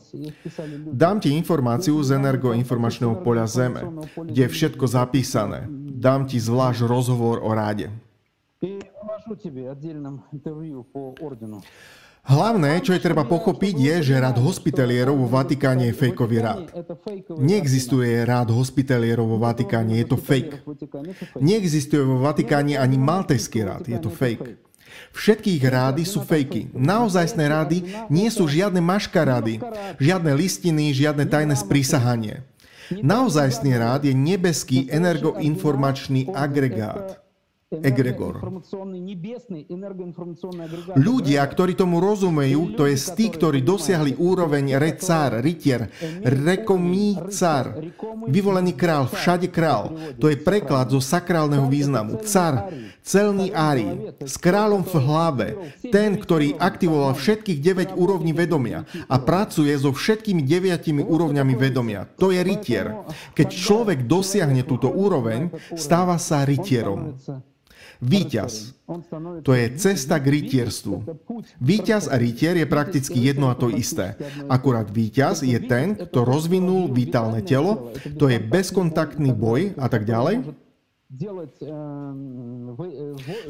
Dám 0.92 1.16
ti 1.16 1.32
informáciu 1.32 1.96
z 2.04 2.20
energoinformačného 2.20 3.24
poľa 3.24 3.48
Zeme, 3.48 3.88
kde 4.20 4.44
je 4.44 4.52
všetko 4.52 4.84
zapísané. 4.84 5.64
Dám 5.96 6.28
ti 6.28 6.36
zvlášť 6.36 6.84
rozhovor 6.84 7.40
o 7.40 7.48
ráde. 7.56 7.88
Hlavné, 12.28 12.84
čo 12.84 12.92
je 12.92 13.00
treba 13.00 13.24
pochopiť, 13.24 13.74
je, 13.80 13.94
že 14.12 14.20
rád 14.20 14.36
hospitalierov 14.36 15.16
vo 15.16 15.28
Vatikáne 15.32 15.88
je 15.88 15.96
fejkový 15.96 16.38
rád. 16.44 16.68
Neexistuje 17.40 18.20
rád 18.28 18.52
hospitalierov 18.52 19.32
vo 19.32 19.38
Vatikáne, 19.40 19.96
je 19.96 20.06
to 20.12 20.20
fake. 20.20 20.60
Neexistuje 21.40 22.04
vo 22.04 22.20
Vatikáne 22.20 22.76
ani 22.76 23.00
maltejský 23.00 23.64
rád, 23.64 23.88
je 23.88 23.96
to 23.96 24.12
fake. 24.12 24.60
Všetky 25.16 25.56
ich 25.56 25.64
rády 25.64 26.04
sú 26.04 26.20
fejky. 26.20 26.68
Naozajstné 26.76 27.44
rády 27.48 27.96
nie 28.12 28.28
sú 28.28 28.44
žiadne 28.44 28.84
maškarády, 28.84 29.64
žiadne 29.96 30.32
listiny, 30.36 30.92
žiadne 30.92 31.24
tajné 31.24 31.56
sprísahanie. 31.56 32.44
Naozajstný 32.92 33.72
rád 33.76 34.04
je 34.04 34.12
nebeský 34.12 34.88
energoinformačný 34.92 36.28
agregát 36.32 37.27
egregor. 37.68 38.40
Ľudia, 40.96 41.42
ktorí 41.44 41.72
tomu 41.76 42.00
rozumejú, 42.00 42.72
to 42.72 42.88
je 42.88 42.96
tí, 43.12 43.28
ktorí 43.28 43.60
dosiahli 43.60 44.16
úroveň 44.16 44.80
recár, 44.80 45.44
rytier, 45.44 45.92
rekomícar, 46.24 47.76
vyvolený 48.24 48.72
král, 48.72 49.04
všade 49.04 49.52
král. 49.52 49.92
To 50.16 50.32
je 50.32 50.40
preklad 50.40 50.88
zo 50.88 51.00
sakrálneho 51.04 51.68
významu. 51.68 52.24
Car, 52.24 52.72
celný 53.04 53.52
ári, 53.52 54.16
s 54.24 54.40
kráľom 54.40 54.88
v 54.88 54.94
hlave, 55.04 55.46
ten, 55.92 56.16
ktorý 56.16 56.56
aktivoval 56.56 57.12
všetkých 57.20 57.60
9 57.92 58.00
úrovní 58.00 58.32
vedomia 58.32 58.88
a 59.12 59.20
pracuje 59.20 59.76
so 59.76 59.92
všetkými 59.92 60.40
9 60.40 61.04
úrovňami 61.04 61.52
vedomia. 61.52 62.08
To 62.16 62.32
je 62.32 62.40
rytier. 62.40 62.96
Keď 63.36 63.48
človek 63.52 64.08
dosiahne 64.08 64.64
túto 64.64 64.88
úroveň, 64.88 65.52
stáva 65.76 66.16
sa 66.16 66.48
rytierom. 66.48 67.20
Výťaz. 67.98 68.78
To 69.42 69.52
je 69.52 69.66
cesta 69.74 70.22
k 70.22 70.26
rytierstvu. 70.38 71.02
Výťaz 71.58 72.06
a 72.06 72.14
rytier 72.14 72.54
je 72.54 72.66
prakticky 72.70 73.18
jedno 73.18 73.50
a 73.50 73.58
to 73.58 73.74
isté. 73.74 74.14
Akurát 74.46 74.86
výťaz 74.86 75.42
je 75.42 75.58
ten, 75.66 75.98
kto 75.98 76.22
rozvinul 76.22 76.94
vitálne 76.94 77.42
telo, 77.42 77.90
to 78.14 78.30
je 78.30 78.38
bezkontaktný 78.38 79.34
boj 79.34 79.74
a 79.74 79.90
tak 79.90 80.06
ďalej. 80.06 80.46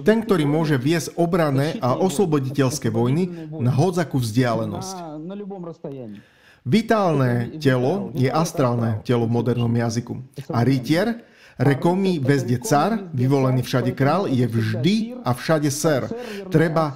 Ten, 0.07 0.19
ktorý 0.23 0.45
môže 0.47 0.79
viesť 0.79 1.19
obrané 1.19 1.75
a 1.83 1.99
osloboditeľské 1.99 2.87
vojny 2.89 3.51
na 3.51 3.75
hodzakú 3.75 4.23
vzdialenosť. 4.23 4.97
Vitálne 6.63 7.59
telo 7.59 8.15
je 8.15 8.31
astrálne 8.31 9.03
telo 9.03 9.27
v 9.27 9.35
modernom 9.35 9.73
jazyku. 9.75 10.23
A 10.55 10.63
rytier, 10.63 11.27
Rekomi 11.59 12.23
bezdecar, 12.23 13.11
vyvolený 13.11 13.67
všade 13.67 13.91
král, 13.91 14.31
je 14.31 14.47
vždy 14.47 15.19
a 15.27 15.35
všade 15.35 15.71
ser. 15.75 16.07
Treba 16.55 16.95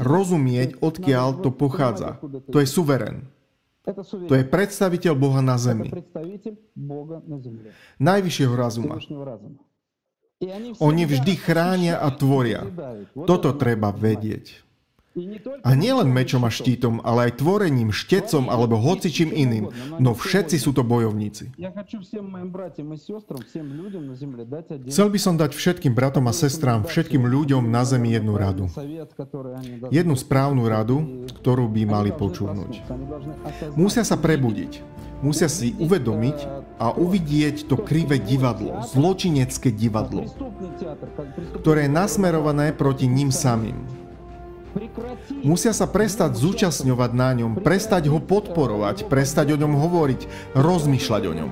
rozumieť, 0.00 0.80
odkiaľ 0.80 1.44
to 1.44 1.52
pochádza. 1.52 2.16
To 2.48 2.56
je 2.56 2.68
suverén. 2.68 3.28
To 4.28 4.34
je 4.36 4.44
predstaviteľ 4.44 5.12
Boha 5.16 5.40
na 5.44 5.60
zemi. 5.60 5.92
Najvyššieho 8.00 8.54
razuma. 8.56 8.96
Oni 10.78 11.02
vždy 11.04 11.32
chránia 11.36 12.00
a 12.00 12.08
tvoria. 12.12 12.64
Toto 13.12 13.52
treba 13.56 13.92
vedieť. 13.92 14.67
A 15.64 15.70
nielen 15.74 16.08
mečom 16.10 16.46
a 16.46 16.50
štítom, 16.50 17.02
ale 17.02 17.30
aj 17.30 17.42
tvorením, 17.42 17.90
štecom 17.90 18.46
alebo 18.48 18.78
hocičím 18.78 19.34
iným, 19.34 19.70
no 19.98 20.14
všetci 20.14 20.56
sú 20.56 20.70
to 20.72 20.86
bojovníci. 20.86 21.50
Chcel 24.88 25.08
by 25.10 25.18
som 25.18 25.34
dať 25.34 25.50
všetkým 25.54 25.92
bratom 25.92 26.30
a 26.30 26.34
sestrám, 26.34 26.86
všetkým 26.86 27.26
ľuďom 27.26 27.66
na 27.66 27.82
zemi 27.82 28.14
jednu 28.14 28.38
radu. 28.38 28.70
Jednu 29.90 30.14
správnu 30.14 30.62
radu, 30.70 31.26
ktorú 31.42 31.66
by 31.66 31.82
mali 31.88 32.10
počúvnuť. 32.14 32.72
Musia 33.74 34.06
sa 34.06 34.14
prebudiť, 34.14 34.82
musia 35.24 35.50
si 35.50 35.74
uvedomiť 35.78 36.38
a 36.78 36.94
uvidieť 36.94 37.66
to 37.66 37.74
krivé 37.74 38.22
divadlo, 38.22 38.78
zločinecké 38.86 39.74
divadlo, 39.74 40.30
ktoré 41.58 41.90
je 41.90 41.90
nasmerované 41.90 42.70
proti 42.70 43.10
ním 43.10 43.34
samým. 43.34 43.97
Musia 45.42 45.72
sa 45.72 45.88
prestať 45.88 46.36
zúčastňovať 46.38 47.10
na 47.16 47.30
ňom, 47.34 47.58
prestať 47.58 48.12
ho 48.12 48.20
podporovať, 48.20 49.08
prestať 49.08 49.54
o 49.54 49.60
ňom 49.60 49.74
hovoriť, 49.74 50.20
rozmýšľať 50.54 51.22
o 51.24 51.32
ňom. 51.34 51.50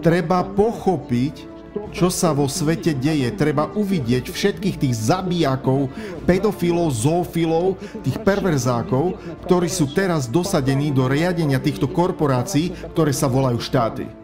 Treba 0.00 0.46
pochopiť, 0.46 1.52
čo 1.92 2.08
sa 2.12 2.36
vo 2.36 2.48
svete 2.48 2.92
deje. 2.96 3.28
Treba 3.32 3.68
uvidieť 3.72 4.28
všetkých 4.28 4.76
tých 4.80 4.94
zabijakov, 4.96 5.88
pedofilov, 6.28 6.92
zoofilov, 6.92 7.80
tých 8.04 8.20
perverzákov, 8.20 9.16
ktorí 9.48 9.68
sú 9.68 9.88
teraz 9.92 10.28
dosadení 10.28 10.92
do 10.92 11.08
riadenia 11.08 11.60
týchto 11.60 11.88
korporácií, 11.88 12.72
ktoré 12.92 13.12
sa 13.12 13.28
volajú 13.28 13.60
štáty. 13.60 14.21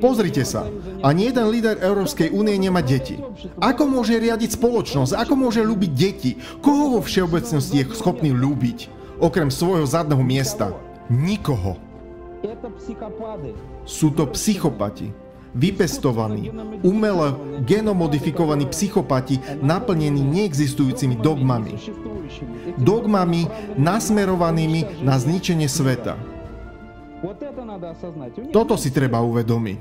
Pozrite 0.00 0.42
sa, 0.42 0.66
ani 1.00 1.30
jeden 1.30 1.46
líder 1.48 1.78
Európskej 1.80 2.34
únie 2.34 2.58
nemá 2.58 2.82
deti. 2.82 3.16
Ako 3.62 3.86
môže 3.86 4.18
riadiť 4.18 4.58
spoločnosť? 4.58 5.16
Ako 5.16 5.38
môže 5.38 5.62
ľúbiť 5.62 5.90
deti? 5.94 6.36
Koho 6.58 6.98
vo 6.98 7.00
všeobecnosti 7.00 7.80
je 7.80 7.84
schopný 7.94 8.34
ľúbiť? 8.34 8.90
Okrem 9.22 9.48
svojho 9.48 9.86
zadného 9.86 10.20
miesta. 10.20 10.74
Nikoho. 11.06 11.78
Sú 13.86 14.10
to 14.12 14.26
psychopati. 14.34 15.12
Vypestovaní, 15.50 16.46
umelo 16.86 17.42
genomodifikovaní 17.66 18.70
psychopati 18.70 19.42
naplnení 19.58 20.22
neexistujúcimi 20.22 21.18
dogmami. 21.18 21.74
Dogmami 22.78 23.50
nasmerovanými 23.74 25.02
na 25.02 25.18
zničenie 25.18 25.66
sveta 25.66 26.39
toto 28.48 28.74
si 28.80 28.88
treba 28.88 29.20
uvedomiť. 29.20 29.80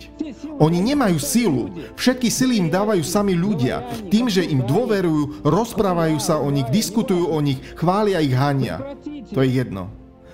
Oni 0.60 0.84
nemajú 0.84 1.18
silu. 1.18 1.72
Všetky 1.96 2.28
sily 2.28 2.60
im 2.60 2.68
dávajú 2.68 3.04
sami 3.04 3.32
ľudia. 3.36 3.88
Tým, 4.12 4.28
že 4.28 4.44
im 4.44 4.64
dôverujú, 4.68 5.48
rozprávajú 5.48 6.20
sa 6.20 6.44
o 6.44 6.52
nich, 6.52 6.68
diskutujú 6.68 7.32
o 7.32 7.40
nich, 7.40 7.64
chvália 7.80 8.20
ich 8.20 8.36
hania. 8.36 8.96
To 9.32 9.40
je 9.40 9.50
jedno. 9.56 9.88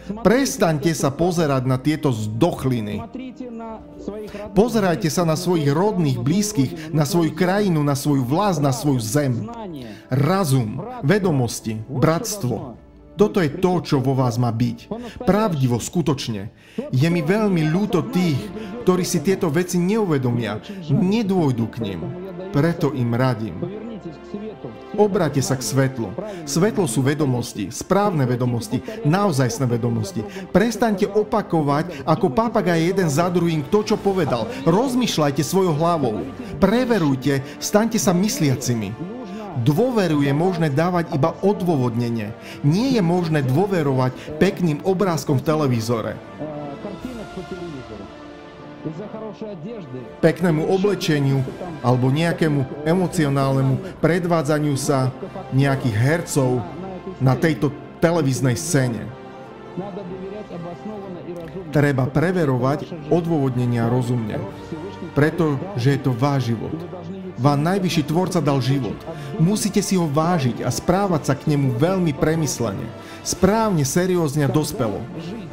Prestaňte 0.06 0.94
sa 0.94 1.10
pozerať 1.10 1.66
na 1.66 1.82
tieto 1.82 2.14
zdochliny. 2.14 3.02
Pozerajte 4.54 5.10
sa 5.10 5.26
na 5.26 5.34
svojich 5.34 5.74
rodných, 5.74 6.22
blízkych, 6.22 6.94
na 6.94 7.10
svoju 7.10 7.34
krajinu, 7.34 7.82
na 7.82 7.98
svoju 7.98 8.22
vlast, 8.22 8.62
na 8.62 8.70
svoju 8.70 9.02
zem. 9.02 9.50
Razum, 10.14 10.78
vedomosti, 11.02 11.82
bratstvo. 11.90 12.78
Toto 13.16 13.40
je 13.40 13.50
to, 13.50 13.80
čo 13.80 13.98
vo 14.04 14.14
vás 14.16 14.36
má 14.36 14.52
byť. 14.52 14.92
Pravdivo, 15.24 15.80
skutočne. 15.80 16.52
Je 16.92 17.08
mi 17.08 17.24
veľmi 17.24 17.64
ľúto 17.72 18.04
tých, 18.12 18.40
ktorí 18.84 19.04
si 19.08 19.24
tieto 19.24 19.48
veci 19.48 19.80
neuvedomia, 19.80 20.60
nedôjdu 20.92 21.66
k 21.72 21.76
nim. 21.82 22.02
Preto 22.52 22.92
im 22.92 23.12
radím. 23.16 23.58
Obráte 24.96 25.44
sa 25.44 25.60
k 25.60 25.64
svetlu. 25.66 26.14
Svetlo 26.48 26.88
sú 26.88 27.04
vedomosti, 27.04 27.68
správne 27.68 28.24
vedomosti, 28.24 28.80
naozajstné 29.04 29.66
vedomosti. 29.68 30.22
Prestaňte 30.56 31.10
opakovať 31.10 32.08
ako 32.08 32.32
papagaj 32.32 32.80
jeden 32.80 33.10
za 33.12 33.28
druhým 33.28 33.68
to, 33.68 33.84
čo 33.84 33.96
povedal. 34.00 34.48
Rozmýšľajte 34.64 35.44
svojou 35.44 35.76
hlavou. 35.76 36.24
Preverujte, 36.64 37.44
staňte 37.60 38.00
sa 38.00 38.16
mysliacimi. 38.16 39.15
Dôveru 39.56 40.20
je 40.20 40.34
možné 40.36 40.68
dávať 40.68 41.16
iba 41.16 41.32
odôvodnenie. 41.40 42.36
Nie 42.68 43.00
je 43.00 43.04
možné 43.04 43.40
dôverovať 43.40 44.36
pekným 44.36 44.84
obrázkom 44.84 45.40
v 45.40 45.46
televízore. 45.48 46.14
Peknému 50.22 50.62
oblečeniu 50.70 51.42
alebo 51.82 52.14
nejakému 52.14 52.86
emocionálnemu 52.86 53.98
predvádzaniu 53.98 54.76
sa 54.78 55.10
nejakých 55.56 55.96
hercov 55.98 56.62
na 57.18 57.34
tejto 57.34 57.74
televíznej 58.04 58.54
scéne. 58.54 59.08
Treba 61.74 62.08
preverovať 62.08 63.12
odôvodnenia 63.12 63.92
rozumne, 63.92 64.40
pretože 65.12 65.98
je 65.98 66.00
to 66.00 66.16
váš 66.16 66.56
život. 66.56 66.72
Vám 67.41 67.61
najvyšší 67.65 68.03
tvorca 68.09 68.41
dal 68.45 68.61
život. 68.61 68.97
Musíte 69.41 69.81
si 69.81 69.97
ho 69.97 70.05
vážiť 70.05 70.61
a 70.61 70.71
správať 70.71 71.23
sa 71.31 71.35
k 71.37 71.51
nemu 71.55 71.77
veľmi 71.81 72.13
premyslene. 72.17 72.85
Správne, 73.25 73.85
seriózne 73.85 74.45
a 74.47 74.51
dospelo. 74.51 75.01
жизнь 75.21 75.51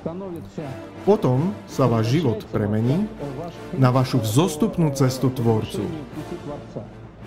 становится 0.00 0.62
Potom 1.08 1.56
sa 1.64 1.88
váš 1.88 2.12
život 2.20 2.44
premení 2.52 3.08
ваш 3.40 3.54
na 3.76 3.88
vašu 3.88 4.20
vzostupnú 4.20 4.92
cestu 4.92 5.32
Tvorcu. 5.32 5.84
пути 5.84 6.36
Творца. 6.44 6.84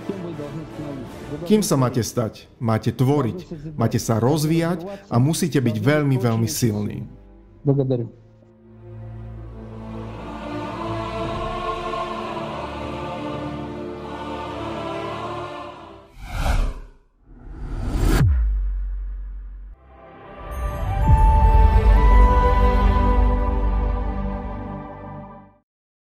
Кем 0.08 0.18
вы 0.26 0.32
должны 0.34 0.64
становиться? 0.66 1.18
Вы 1.32 1.46
Kým 1.50 1.62
sa 1.62 1.76
máte 1.78 2.02
stať? 2.02 2.34
Máte 2.58 2.90
tvoriť, 2.94 3.40
máte 3.78 3.98
sa 3.98 4.18
rozvíjať 4.18 4.86
a 5.10 5.16
musíte 5.22 5.62
byť 5.62 5.76
veľmi, 5.82 6.18
veľmi 6.18 6.50
silní. 6.50 7.06
Благодарю. 7.66 8.10